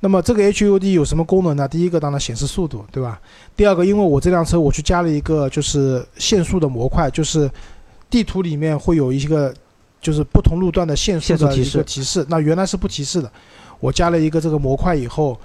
[0.00, 1.66] 那么这个 HUD 有什么功能呢？
[1.68, 3.20] 第一个当然显示速度，对吧？
[3.56, 7.50] 第二个，因为我这辆车我去加了一个就是限速的模块，就是
[8.10, 9.54] 地图里面会有一个
[10.00, 13.30] 就是不同路段的限速的提示提示，那原来是不提示的，
[13.80, 15.38] 我加了一个这个模块以后，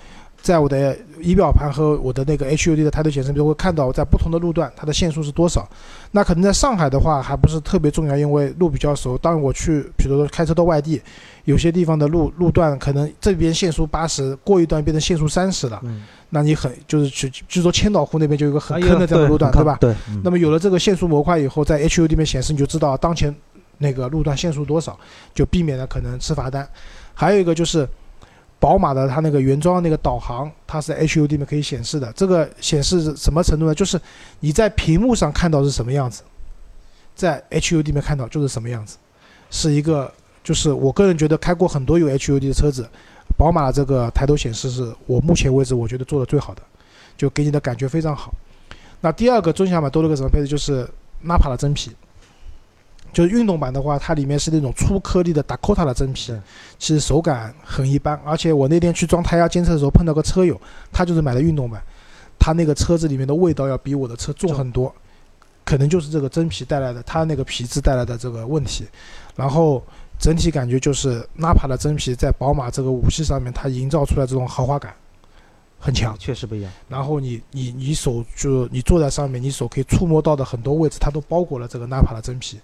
[0.44, 5.66] 在我的仪表盘和我的那个 HUD 的抬头显示都会看到在不同的路段它的限速是多少。
[6.12, 9.18] 那可能在上海的话还不是特别重要，因为路比较熟。
[9.18, 11.02] 当我去，比如说开车到外地，
[11.46, 19.78] 有些地方的路路段可能这边限速八十，过一段变成限速三十了，嗯，那你很就是去，据说千岛湖那边就有一个很坑的这样的路段，对吧？？
[19.80, 23.34] 对对，嗯那么有了这个限速模块以后，在 HUD 里面显示，你就知道当前
[23.78, 25.00] 那个路段限速多少，
[25.34, 26.68] 就避免了可能吃罚单。
[27.14, 27.88] 还有一个就是
[28.64, 32.10] 宝马的它那个原装那个导航，它是 HUD 里面可以显示的。
[32.14, 33.76] 这个显示什么程度呢？
[33.76, 34.00] 就是
[34.40, 36.24] 你在屏幕上看到是什么样子，
[37.14, 38.96] 在 HUD 里面看到就是什么样子。
[39.52, 40.10] 是一个，
[40.46, 42.90] 就是我个人觉得开过很多有 HUD 的车子，
[43.38, 46.62] 宝马这个抬头显示是我目前为止我觉得做的最好的，
[47.18, 48.34] 就给你的感觉非常好。
[49.02, 50.48] 那第二个中享版多了个什么配置？
[50.48, 51.92] 就是纳帕的真皮，
[53.14, 56.34] 就是运动版的话，它里面是那种粗颗粒的 Dakota 的真皮，
[56.80, 58.20] 其实手感很一般。
[58.26, 60.60] 而且我那天去装胎压监测的时候碰到个车友，
[60.92, 61.82] 他就是买的运动版，
[62.40, 64.94] 他那个车子里面的味道要比我的车重很多，
[65.64, 68.86] 可能就是这个真皮带来的，它那个皮质带来的这个问题。
[69.36, 69.82] 然后
[70.20, 74.94] 整体感觉就是纳帕的真皮在宝马这个五系上面，它营造出来这种豪华感
[75.80, 76.18] 很强。
[76.18, 76.72] 确实不一样。
[76.90, 82.60] 然后你你你手就你坐在上面，你手可以触摸到的很多位置，它都包裹了这个纳帕的真皮。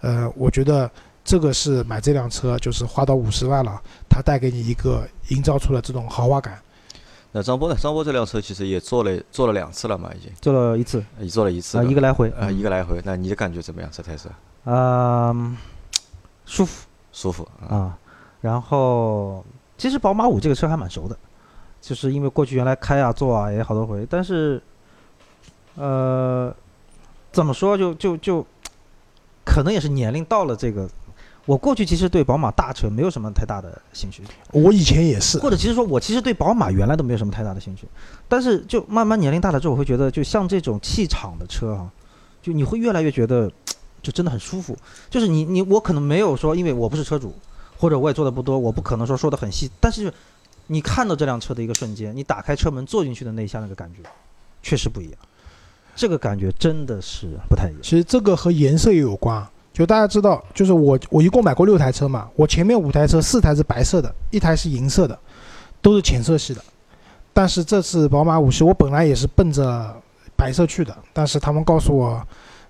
[0.00, 0.90] 呃，我觉得
[1.24, 6.58] 这个是买这辆车就是花到五十万了，它带给你一个营造出了这种豪华感。
[7.32, 7.76] 那张波呢？
[7.78, 12.98] 张波这辆车其实也做了做了两次了嘛，已经，做了一次也做了一次啊、了一个来回，呃一个来回。
[13.04, 13.90] 那你的感觉怎么样？
[13.92, 14.30] 这台车
[14.64, 15.34] 啊、
[16.46, 17.76] 舒服舒服啊？
[17.76, 17.98] 啊。
[18.40, 19.44] 然后
[19.76, 21.18] 其实宝马五这个车还蛮熟的，
[21.80, 24.62] 就是因为过去原来开啊坐啊也好多回，但是
[25.74, 26.54] 呃
[27.32, 28.46] 怎么说就就就
[29.46, 30.86] 可能也是年龄到了这个。
[31.46, 37.86] 我过去其实对宝马大车没有什么太大的兴趣，我以前也是，或者其实说我其实对宝马原来都没有什么太大的兴趣，
[38.26, 41.88] 但是就慢慢年龄大了之后，我会觉得就像这种气场的车啊，
[42.42, 43.48] 就你会越来越觉得
[44.02, 44.76] 就真的很舒服。
[45.08, 47.32] 就是你你我可能没有说，因为我不是车主，
[47.78, 50.12] 或者我也做的不多，我不可能说说的很细，但是
[50.66, 54.02] 你看到这辆车的一个瞬间，你打开车门坐进去的那一下那个感觉，
[54.64, 55.18] 确实不一样。
[55.96, 57.80] 这个感觉真的是不太一样。
[57.82, 59.50] 其实这个和颜色也有关啊。
[59.72, 65.18] 就大家知道，就是我我一共买过六台车嘛，我前面五台车四台是白色的，一台是银色的，
[65.82, 66.64] 都是浅色系的。
[67.34, 69.94] 但是这次宝马五系，我本来也是奔着
[70.34, 72.26] 白色去的，但是他们告诉我，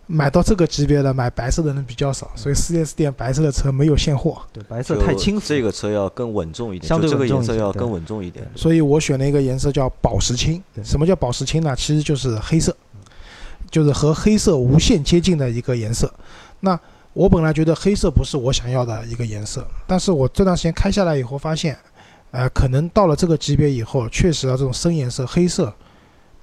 [0.09, 5.47] 买到这个级别的买白色的人比较少，所以 4S 店白色的车没有现货，对，白色太轻浮。
[5.47, 8.45] 这个车要更稳重一点，相对这个颜色要更稳重一点。
[8.57, 10.61] 所以我选了一个颜色叫宝石青。
[10.83, 11.73] 什么叫宝石青呢？
[11.77, 12.77] 其实就是黑色，
[13.71, 16.13] 就是和黑色无限接近的一个颜色。
[16.61, 16.79] 那
[17.13, 21.77] 我本来觉得黑色不是我想要的一个颜色，但是我这段时间开下来以后发现，
[22.31, 25.73] 呃，可能到了这个级别以后，确实啊，这种深颜色黑色，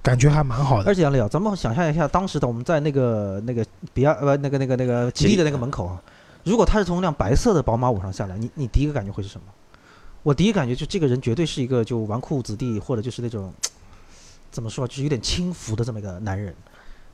[0.02, 0.88] 感觉还蛮好的。
[0.88, 6.02] 而且杨磊啊，咱们想象一下，当时的我们在那个那个比亚呃那个那个那个吉利的那个门口啊，
[6.42, 9.46] 如果他是从一辆白色的宝马五上下来，你你第一个感觉会是什么？
[10.24, 13.52] 我第一感觉就这个人绝对是一个就纨绔子弟，或者就是那种
[14.50, 16.52] 怎么说，就是有点轻浮的这么一个男人。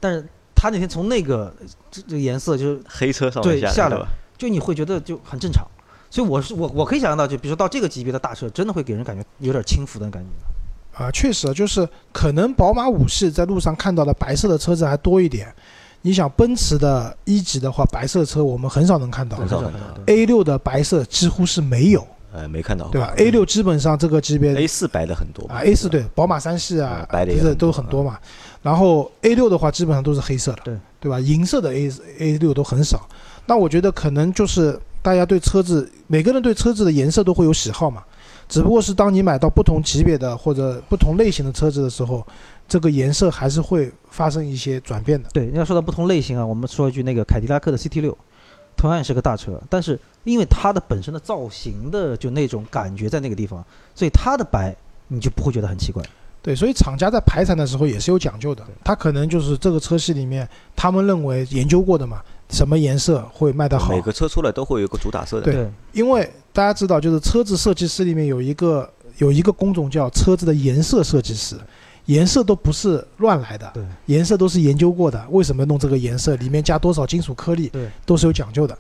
[0.00, 1.54] 但是他那天从那个
[1.90, 4.08] 这这个颜色就是黑车上面对下来下对吧？
[4.36, 5.64] 就你会觉得就很正常。
[6.10, 11.04] 所以我是我我可以想象到，就比如说到这个级别的大车，真的会给人感觉有点轻浮的感觉。
[11.04, 15.54] 啊，确实就是可能宝马五系在路上看到的白色的车子还多一点。
[16.02, 28.18] 你想奔驰的一级的话，白色车我们很少能看到很少很看到 A 六的白色几乎是没有，呃，没看到，对吧？A 六基本上这个级别 A 四白的很多啊，A 四对，宝马三系啊嗯，白的都很多嘛。
[28.62, 31.18] 然后 A 六的话，基本上都是黑色的，对对吧？
[31.18, 33.08] 银色的 A A 六都很少。
[33.46, 38.04] 那我觉得可能就是大家对车子，每个人对车子的颜色都会有喜好嘛。
[38.48, 42.26] 只不过是当你买到不同级别的或者不同类型的车子的时候，
[42.68, 45.28] 这个颜色还是会发生一些转变的。
[45.32, 48.16] 对，要说到不同类型啊，我们说一句那个凯迪拉克的 CT 六，
[48.76, 54.74] 同样也是个大车，但是因为它的本身的造型的就那种感觉在那个地方，所以它的白
[55.06, 56.04] 你就不会觉得很奇怪。
[56.42, 64.00] 对，所以厂家在排产的时候也是有讲究的，他可能就是这个车系里面他们认为研究过的嘛，什么颜色会卖得好每。
[64.00, 65.52] 个车出来都会有一个主打色的。
[65.52, 71.56] 对因为大家知道，就是车子设计师里面有一个有一个工种叫车子的颜色设计师，
[72.06, 75.22] 颜色都不是乱来的，对颜色都是研究过的。
[75.30, 76.34] 为什么弄这个颜色？
[76.36, 78.76] 里面加多少金属颗粒，对，都是有讲究的，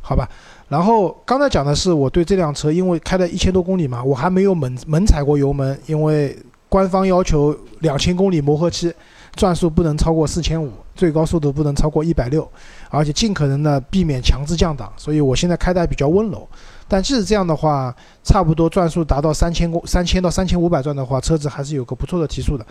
[0.00, 0.28] 好吧？
[0.68, 6.38] 然后刚才讲的是我对这辆车，因为开了一千多公里嘛，我还没有猛猛踩过油门，因为
[6.70, 8.90] 官方要求两千公里磨合期，
[9.34, 12.48] 转速不能超过四千五，最高速度不能超过一百六，
[12.88, 16.48] 而且尽可能的避免强制降档，所以我现在开的还比较温柔。
[16.86, 22.64] 但即使这样的话，差不多转速达到三千公三千到三千五百转的话，车子还是有个不错的提速的。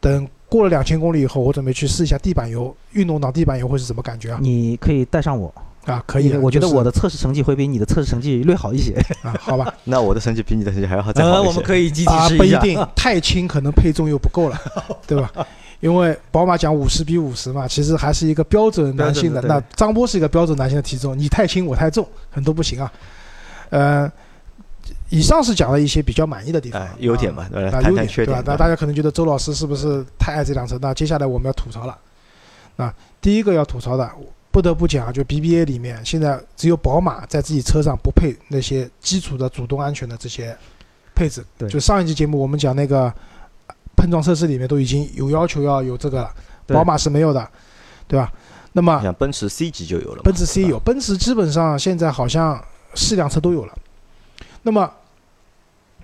[0.00, 4.38] 等过了两千公里以后，我准备去试一下地板油，运动档地板油会是什么感觉啊？
[4.40, 5.52] 你可以带上我，
[5.86, 8.94] 啊，可以的，我觉得我的测试成绩会比你的测试成绩略好一些。
[9.22, 11.36] 啊，好吧， 那我的成绩比你的成绩还要再好一些。
[11.36, 12.28] 呃，我们可以集体啊。
[12.30, 14.60] 不一定， 太轻可能配重又不够了，
[15.06, 15.30] 对吧？
[15.80, 19.42] 因为宝马讲五十比五十嘛，其实还是一个标准男性的。
[19.42, 22.92] 的那张波是一个标准男性的体重，你太轻，我太重，很多不行啊。
[23.70, 24.12] 呃，
[25.08, 27.78] 以上是讲了一些比较满意的地方，哎，优点嘛，对吧？
[27.78, 28.42] 啊，谈优点对吧谈缺点？。
[28.46, 30.78] 那大家可能觉得周老师是不是太爱这辆车？
[30.80, 31.98] 那接下来我们要吐槽了。
[32.76, 34.08] 那第一个要吐槽的，
[34.52, 40.56] 不得不讲，就 BBA 里面现在只有宝马在自己车上不配那些基础的主动安全的这些
[41.14, 41.42] 配置。
[41.56, 43.12] 对就上一期节目我们讲那个
[43.96, 46.34] 碰撞测试里面都已经有要求要有这个了，
[46.66, 47.48] 宝马是没有的，
[48.06, 48.30] 对吧？
[48.74, 52.62] 那么像奔驰 C 级就有了，奔驰 C 有，奔驰基本上现在好像
[52.94, 53.74] 四辆车都有了。
[54.62, 54.90] 那么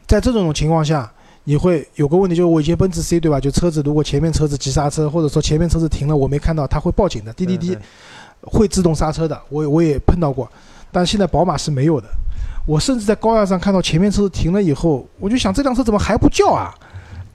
[0.07, 1.11] 在这种情况下，
[1.45, 3.41] 你会有个问题，就是我以前奔驰 C 对吧？
[3.41, 7.77] 就车子如果前面车子急刹车，或者说前面车子停了，我没看到，它会报警的，滴滴滴
[8.43, 9.41] 会自动刹车的。
[9.49, 10.51] 我我也碰到过，
[10.91, 12.09] 但现在宝马是没有的。
[12.67, 16.75] 我甚至在高压上看到前面车子停了以后，我就想这辆车怎么还不叫啊？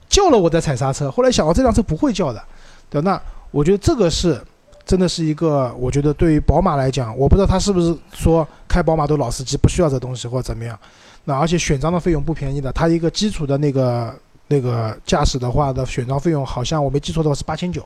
[0.08, 1.10] 叫了我再踩刹车。
[1.10, 2.40] 后来想，哦，这辆车不会叫的，
[2.88, 3.00] 对？
[3.02, 4.40] 那我觉得这个是
[4.86, 10.78] 真的是一个，我觉得对于宝马来讲，我不知道他是不是说开宝马都老司机不需要这东西或者怎么样。
[11.24, 14.14] 那而且选装的费用不便宜的，它一个基础的那个
[14.46, 17.82] 那个驾驶的话的选装费用，好像我没记错的话是八千九，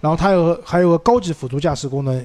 [0.00, 2.24] 然后它有还有个高级辅助驾驶功能，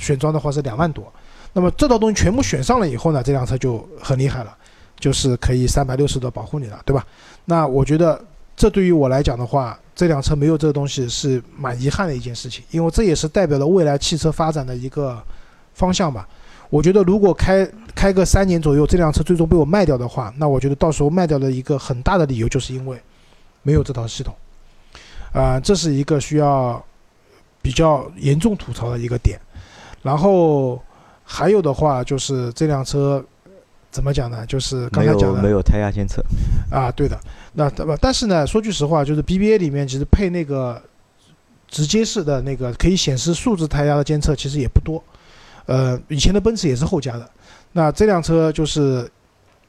[0.00, 1.12] 选装的话是两万多。
[1.52, 4.56] 那么这套东西全部选上了以后呢，这辆车就很厉害了，
[4.98, 7.06] 就是可以三百六十度保护你了，对吧？
[7.44, 8.18] 那我觉得
[8.56, 15.22] 这对于我来讲的话，这辆车没有这个东西是蛮遗憾的一件事情，因为这也是代表了未来汽车发展的一个
[15.74, 16.26] 方向吧。
[16.70, 22.98] 我觉得如果开开个三年左右，这辆车最终被我卖掉的话，那我觉得到时候卖掉的一个很大的理由就是因为
[23.62, 24.34] 没有这套系统，
[25.34, 26.82] 啊、这是一个需要
[27.60, 29.38] 比较严重吐槽的一个点。
[30.02, 30.82] 然后
[31.24, 33.24] 还有的话就是这辆车
[33.90, 34.44] 怎么讲呢？
[34.46, 36.22] 就是刚才讲的没有胎压监测，
[36.70, 37.18] 啊，对的，
[37.52, 37.96] 那对吧？
[38.00, 40.80] 但是呢，说句实话，就是 BBA 里面其实配那个
[41.68, 45.02] 直接式的那个可以显示数字胎压的监测其实也不多。
[45.66, 47.30] 呃，以前的奔驰也是后加的，
[47.72, 49.08] 那这辆车就是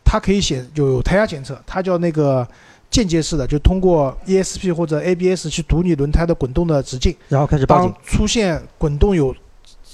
[0.03, 2.47] 它可以显有胎压监测，它叫那个
[2.89, 7.15] 间接式的，就通过 ESP 或者 ABS 去读你轮胎的滚动的直径。
[7.29, 9.35] 然后开始当，出现滚动有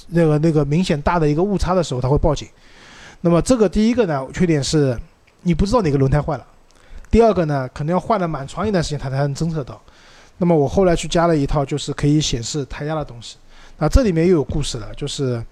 [0.09, 2.47] 那个那个明显大的一个误差的时候，它会报警。
[3.21, 4.97] 那么这个第一个呢，缺点是
[5.41, 6.43] 你不知道哪个轮胎坏了；
[7.11, 9.81] 第二个呢，可能要换了蛮长一段时间它才能侦测到。
[10.37, 13.35] 那么我后来去加了一套就是可以显示胎压的东西。
[13.77, 15.43] 那这里面又有故事了，就是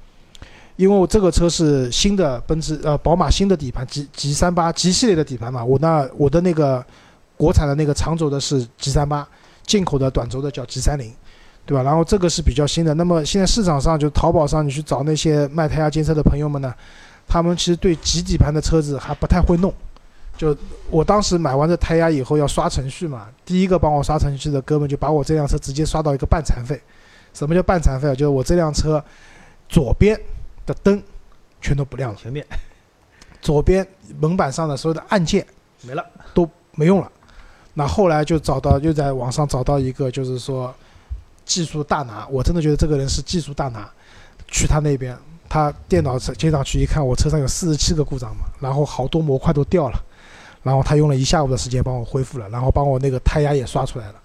[0.77, 6.85] 因为我这个车是新的奔驰呃宝马新的底盘 G G 三八 G 系列的底盘嘛，我那我的那个
[7.35, 9.27] 国产的那个长轴的是 G 三八，
[9.65, 11.13] 进口的短轴的叫 G 三零。
[11.67, 11.83] 对吧？
[11.83, 12.93] 然后这个是比较新的。
[12.93, 16.73] 那么现在市场上就淘宝上，你去找那些卖胎压监测的朋友们呢，
[17.27, 19.71] 他们其实对几底盘的车子还不太会弄。
[20.37, 20.55] 就
[20.89, 26.81] 我当时买完这胎压以后要刷程序嘛，第一个帮我刷程序的哥们就把我这辆车直接刷到一个半残废。
[27.33, 28.15] 什么叫半残废啊？
[28.15, 29.03] 就是我这辆车
[29.67, 30.19] 左边
[30.65, 31.03] 的灯
[31.59, 32.45] 全都不亮了，前面
[33.41, 33.85] 左边
[34.19, 35.45] 门板上的所有的按键
[35.81, 37.11] 没了，都没用了。
[37.73, 40.73] 那后来就找到，又在网上找到一个，就是说
[41.47, 43.89] 技术大拿，我真的觉得这个人是技术大拿。
[44.49, 45.17] 去他那边，
[45.49, 49.99] 他电脑接上去一看，我车上有四十七个故障嘛，然后好多模块都掉了，
[50.63, 54.15] 然后他用了一下午的时间帮我恢复了，然后帮我那个胎压也刷出来了。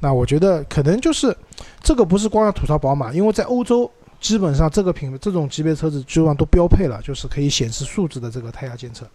[0.00, 1.36] 那我觉得可能就是
[1.82, 3.88] 这个不是光要吐槽宝马，因为在欧洲
[4.20, 9.06] 基本上这个品这种级别车子基本上都标配了，就是可以显示数字的这个胎压监测。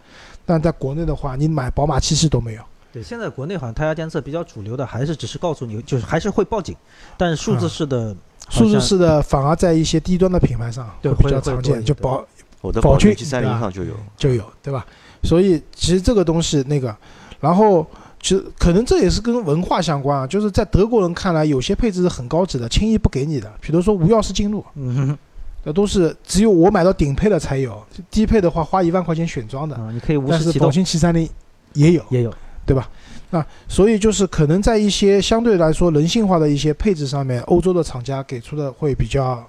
[0.46, 2.62] 但在国内的话，你买宝马七系都没有。
[2.96, 6.74] 对，现在国内好像胎压监测比较主流的，还是只是告诉你，就是还是会报警，
[7.18, 12.24] 但是数字嗯式的好数字式的反而在一些低端的品牌上对会比较常见，就保
[12.62, 13.92] 我的宝骏宝骏 G 三零上就有。
[14.16, 14.86] 就有，对吧？
[15.22, 16.96] 所以其实这个东西那个，
[17.38, 17.86] 然后
[18.22, 25.18] 其实可能这也是跟文化相关啊，就是在德国人看来，有些配置是很高级的，轻易不给你的，比如说无钥匙进入，嗯哼。
[25.64, 31.28] 那都是只有我买到顶配的才有，低配的话花一万块钱选装的，啊，你可以无但是宝骏七三零
[31.74, 32.32] 也有，也有，
[32.66, 32.90] 对吧？
[33.30, 39.44] 那所以就是可能在一些相对来说人性化的一些配置上面，欧洲的厂家给出的会比较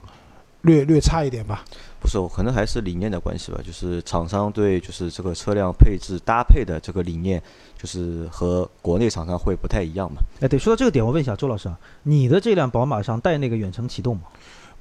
[0.61, 1.63] 略略差一点吧。
[1.99, 7.41] 不是，可能还是理念的关系吧，就是厂商对就是这个车辆配置搭配的这个理念，
[7.77, 10.21] 就是和国内厂商会不太一样嘛。
[10.39, 14.23] 哎，对，说到这个点，我问一下周老师啊，你的这辆宝马上带那个远程启动吗？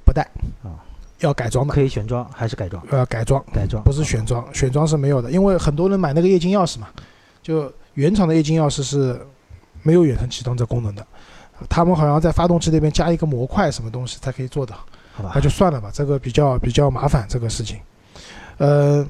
[0.05, 0.21] 不带
[0.63, 0.77] 啊，
[1.19, 2.81] 要改装的，可以选装还是改装？
[2.89, 6.87] 呃，改装改装不是选装，选装是没有的，因为很多人买那个液晶钥匙嘛，
[7.41, 9.19] 就原厂的液晶钥匙是
[9.81, 11.05] 没有远程启动这功能的，
[11.67, 14.75] 他们好像在发动机那边加一个模块什么东西才可以做的，
[15.13, 15.41] 好吧那？
[15.41, 17.79] 就算了吧，这个比较比较麻烦这个事情，
[18.59, 19.03] 呃，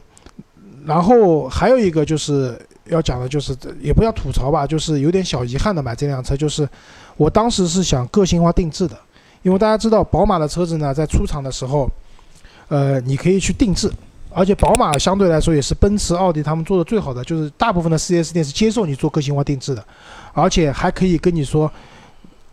[0.86, 6.68] 然后还有一个就是要讲的就是也不要吐槽吧，就是有点小遗憾的买这辆车，就是
[7.18, 8.98] 我当时是想个性化定制的，
[9.42, 11.92] 因为大家知道宝马的车子呢在出厂的时候，
[12.70, 13.92] 呃，你可以去定制。
[14.38, 19.84] 而且宝马相对来说也是奔驰、奥迪他们做的最好的，就是大部分的 4S 店是接受你做个性化定制的，
[20.32, 21.72] 而且还可以跟你说，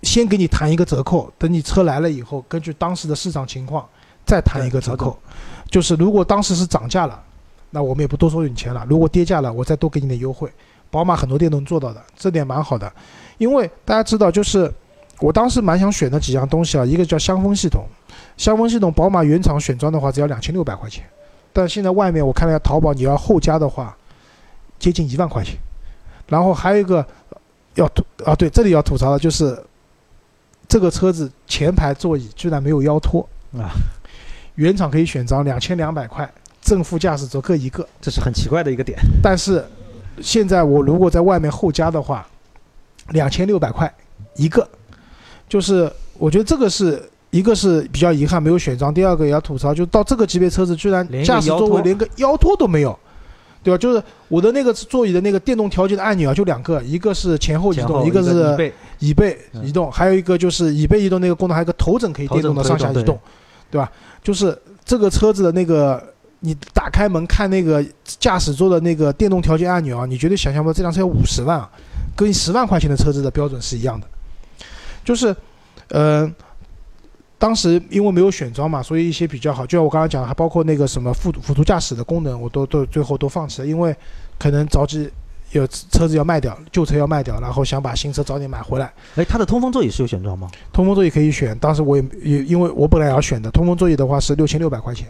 [0.01, 3.87] 先给你谈一个折扣，等你车来了以后，根据当时的市场情况
[4.25, 5.19] 再谈一个折扣，
[5.69, 7.23] 就是如果当时是涨价了，
[7.69, 10.51] 那我们也不多收你钱了；如果跌价了，我再多给你点优惠。
[10.91, 12.91] 宝马很多店都能做到的，这点蛮好的。
[13.37, 14.73] 因为大家知道，就是
[15.21, 17.85] 我当时蛮想选的几样东西啊，一个叫香风系统，
[18.39, 21.05] 香风系统宝马原厂选装的话只要两千六百块钱，
[21.55, 23.97] 但现在外面我看了一下淘宝，你要后加的话，
[24.79, 25.57] 接近一万块钱。
[26.27, 27.07] 然后还有一个
[27.75, 29.57] 要吐啊，对，这里要吐槽的就是
[30.67, 33.71] 这个车子前排座椅居然没有腰托啊，
[34.57, 36.29] 原厂可以选装两千两百块，
[36.61, 38.99] 正副驾驶座各一个，这是很奇怪的一个点。
[39.23, 39.65] 但是
[40.21, 42.27] 现在我如果在外面后加的话，
[43.11, 43.93] 两千六百块
[44.35, 44.69] 一个，
[45.49, 52.97] 就是我觉得这个是一个是比较遗憾没有选装，第二个也要吐槽，就到这个级别车子居然驾驶座位连个腰托都没有，
[53.61, 53.77] 对吧？
[53.77, 63.19] 就是我的那个座椅的那个电动调节的按钮啊，就两个，一个是前后移动，一个是椅背移动，还有一个就是椅背移动那个功能，还有一个头枕可以电动的上下移动，
[63.69, 63.91] 对吧？
[64.23, 66.01] 就是这个车子的那个，
[66.39, 71.69] 你打开门看那个驾驶座的那个电动调节按钮啊，你绝对想象不到这辆车要五十万啊，
[72.15, 74.07] 跟十万块钱的车子的标准是一样的。
[75.05, 75.35] 就是，
[75.89, 76.31] 呃，
[77.45, 83.95] 当时因为没有选装嘛，所以一些比较好，就像我刚刚讲的，还包括那个什么辅辅助驾驶的功能，我都都最后都放弃了，因为
[84.39, 85.11] 可能着急
[85.53, 88.91] 有车子要卖掉，旧车要卖掉，然后想把新车早点买回来。
[89.17, 90.49] 哎，它的通风座椅是有选装吗？
[90.73, 95.07] 通风座椅可以选，当时我也也因为我本来也要选的，通风座椅的话是六千六百块钱，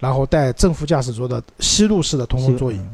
[0.00, 2.76] 然后带正副驾驶座的吸入式的通风座椅。
[2.76, 2.90] 嗯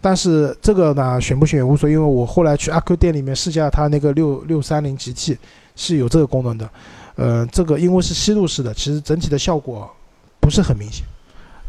[0.00, 5.38] 但是这个呢选不选无所谓，因为我后来去阿 Q 店里面试驾它那个六六三零 GT
[5.76, 6.68] 是有这个功能的，
[7.16, 9.90] 呃，这个因为是吸入式的，其实整体的效果
[10.40, 11.04] 不是很明显，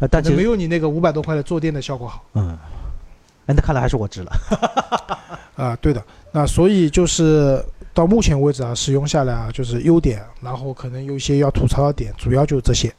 [0.00, 2.24] 呃，但其实没有你那个五百多块的坐垫的效果好。
[2.34, 2.58] 嗯，
[3.46, 4.32] 哎，那看来还是我值了。
[5.56, 12.94] 啊、对的，那所以就是到目前为止啊，使用下来啊，就是优点，然后可能有一些要吐槽的点，主要就是这些。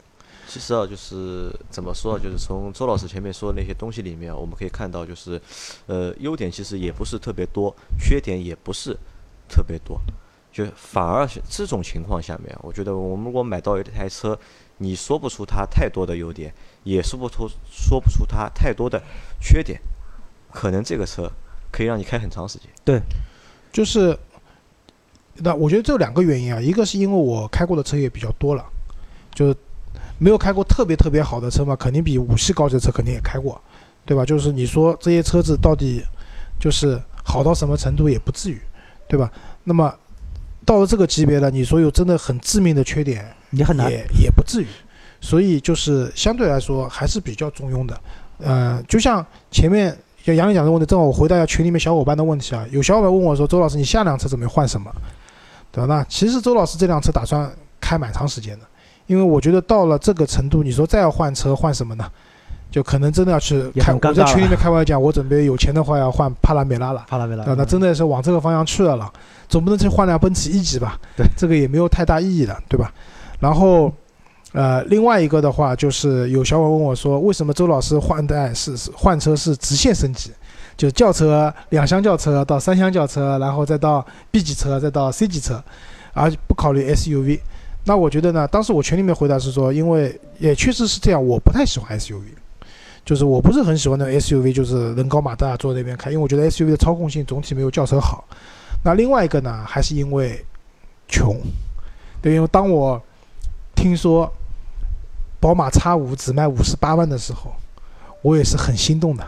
[0.48, 5.40] 其实啊，就是怎么说啊，就是从周老师前面说的那些东西里面啊，我们可以看到，就是，
[5.86, 8.98] 呃，优点其实也不是特别多，缺点也不是
[9.48, 10.02] 特别多，
[10.58, 14.36] 就反而是这种情况下面啊，我觉得我们如果买到一台车，
[14.80, 16.52] 你说不出它太多的优点，
[16.84, 19.00] 也说不出说不出它太多的
[19.40, 19.80] 缺点，
[20.52, 21.32] 可能这个车
[21.72, 22.68] 可以让你开很长时间。
[22.84, 23.00] 对
[23.72, 24.18] 就是，
[25.36, 28.66] 那我觉得这两个原因啊，一个是因为我开过的车也比较多了，
[29.36, 29.56] 就是
[30.18, 33.62] 没有开过特别特别好的车嘛，肯定比五系高级的车肯定也开过，
[34.08, 34.26] 对吧？
[34.26, 36.04] 就是你说这些车子到底
[36.60, 38.60] 就是好到什么程度也不至于，
[39.08, 39.32] 对吧？
[39.64, 39.94] 那么
[40.68, 43.90] 到了这个级别了，你说有真的很致命的缺点也很难。
[43.90, 44.68] 也也不至于，
[45.22, 47.98] 所以就是相对来说还是比较中庸的。
[48.40, 52.66] 呃，就像前面像杨磊讲的问题，正好我回答一下群里面小伙伴的问题啊。
[52.70, 54.94] 有小伙伴问我说：“周老师，你下辆车准备换什么？”
[55.72, 55.96] 对吧？
[55.96, 57.50] 那其实周老师这辆车打算
[57.80, 58.66] 开蛮长时间的，
[59.06, 62.06] 因为我觉得到了这个程度，你说再要换车换什么呢？
[62.70, 63.94] 就可能真的要去开。
[63.94, 67.06] 我在群里面开玩笑讲，我准备有钱的话要换帕拉梅拉了。
[67.08, 69.12] 帕拉梅拉对，那真的是往这个方向去了了，
[69.48, 71.00] 总不能去换辆奔驰 E 级吧？
[71.16, 72.92] 对，这个也没有太大意义的，对吧？
[73.40, 73.92] 然后，
[74.54, 80.32] 呃，另外一个的话，就是有小伙问我说，为什么周老师换代是是换车是直线升级？
[80.76, 85.64] 就轿车两厢轿车到三厢轿车，然后再到 B 级车，再到 C 级车，
[86.14, 87.40] 而不考虑 SUV。
[87.84, 92.26] 那我觉得呢，当时我群里面回答是说，因为也确实是这样，我不太喜欢 SUV，
[93.08, 98.28] 就是我不是很喜欢那 SUV，就是人高马大坐在那边开，因为我觉得 SUV 的操控性总体没有轿车好。
[98.84, 100.46] 那另外一个呢，还是因为
[101.08, 101.40] 穷，
[102.22, 103.02] 对，因为当我
[103.74, 104.30] 听说
[105.40, 107.56] 宝马 X 五只卖五十八万的时候，
[108.22, 109.26] 我也是很心动的，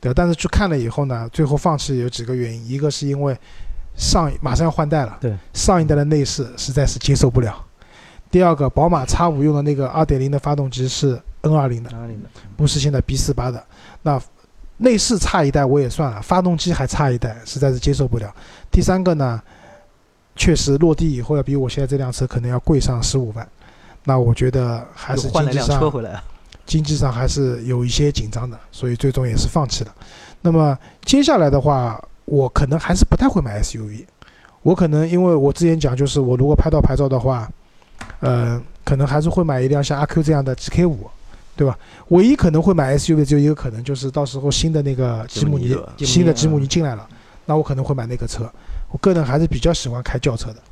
[0.00, 3.38] 对，但是去看了以后呢，最后放弃有几个原因，一个是因为
[3.94, 7.64] 上马上要换代了，对，上一代的内饰实在是接受不了。
[8.28, 12.28] 第二个，宝马 X 五用的那个2.0的发动机是 N20 的，哪里的？
[12.56, 13.62] 不是现在 B 四八的。
[14.02, 14.20] 那
[14.78, 18.34] 内饰差一代我也算了，发动机还差一代，实在是接受不了。
[18.70, 19.40] 第三个呢，
[20.36, 23.46] 确实落地以后要比我现在这辆车可能要贵上十五万，
[24.04, 25.92] 那我觉得还是经济上。
[26.64, 29.94] 经济上还是有一些紧张的，所以最终也是放弃了。
[30.42, 34.04] 那么接下来的话，我可能还是不太会买 SUV。
[34.60, 37.50] 我可能因为我之前讲，就是我如果拍到牌照的话，
[38.20, 41.08] 呃，可能还是会买一辆像阿 Q 这样的 GK 五，
[41.58, 41.76] 对吧？
[42.10, 47.04] 唯一可能会买 SUV 只有一个可能，就是到时候新的那个吉姆尼新的吉姆嗯尼进来了，
[47.46, 48.48] 那我可能会买那个车。
[48.92, 50.62] 我个人还是比较喜欢开轿车的。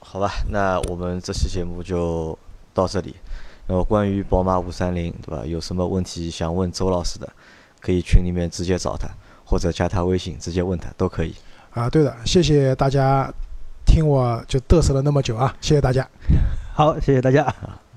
[0.00, 2.38] 好吧，那我们这期节目就
[2.74, 3.16] 到这里。
[3.66, 5.46] 然后关于宝马五三零，对吧？
[5.46, 7.32] 有什么问题想问周老师的，
[7.80, 9.08] 可以群里面直接找他，
[9.44, 11.34] 或者加他微信直接问他都可以。
[11.70, 13.32] 啊，对的，谢谢大家
[13.86, 16.06] 听我就嘚瑟了那么久啊，谢谢大家。
[16.74, 17.54] 好，谢谢大家。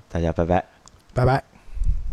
[0.08, 0.64] 大家拜拜。
[1.12, 1.53] 拜拜。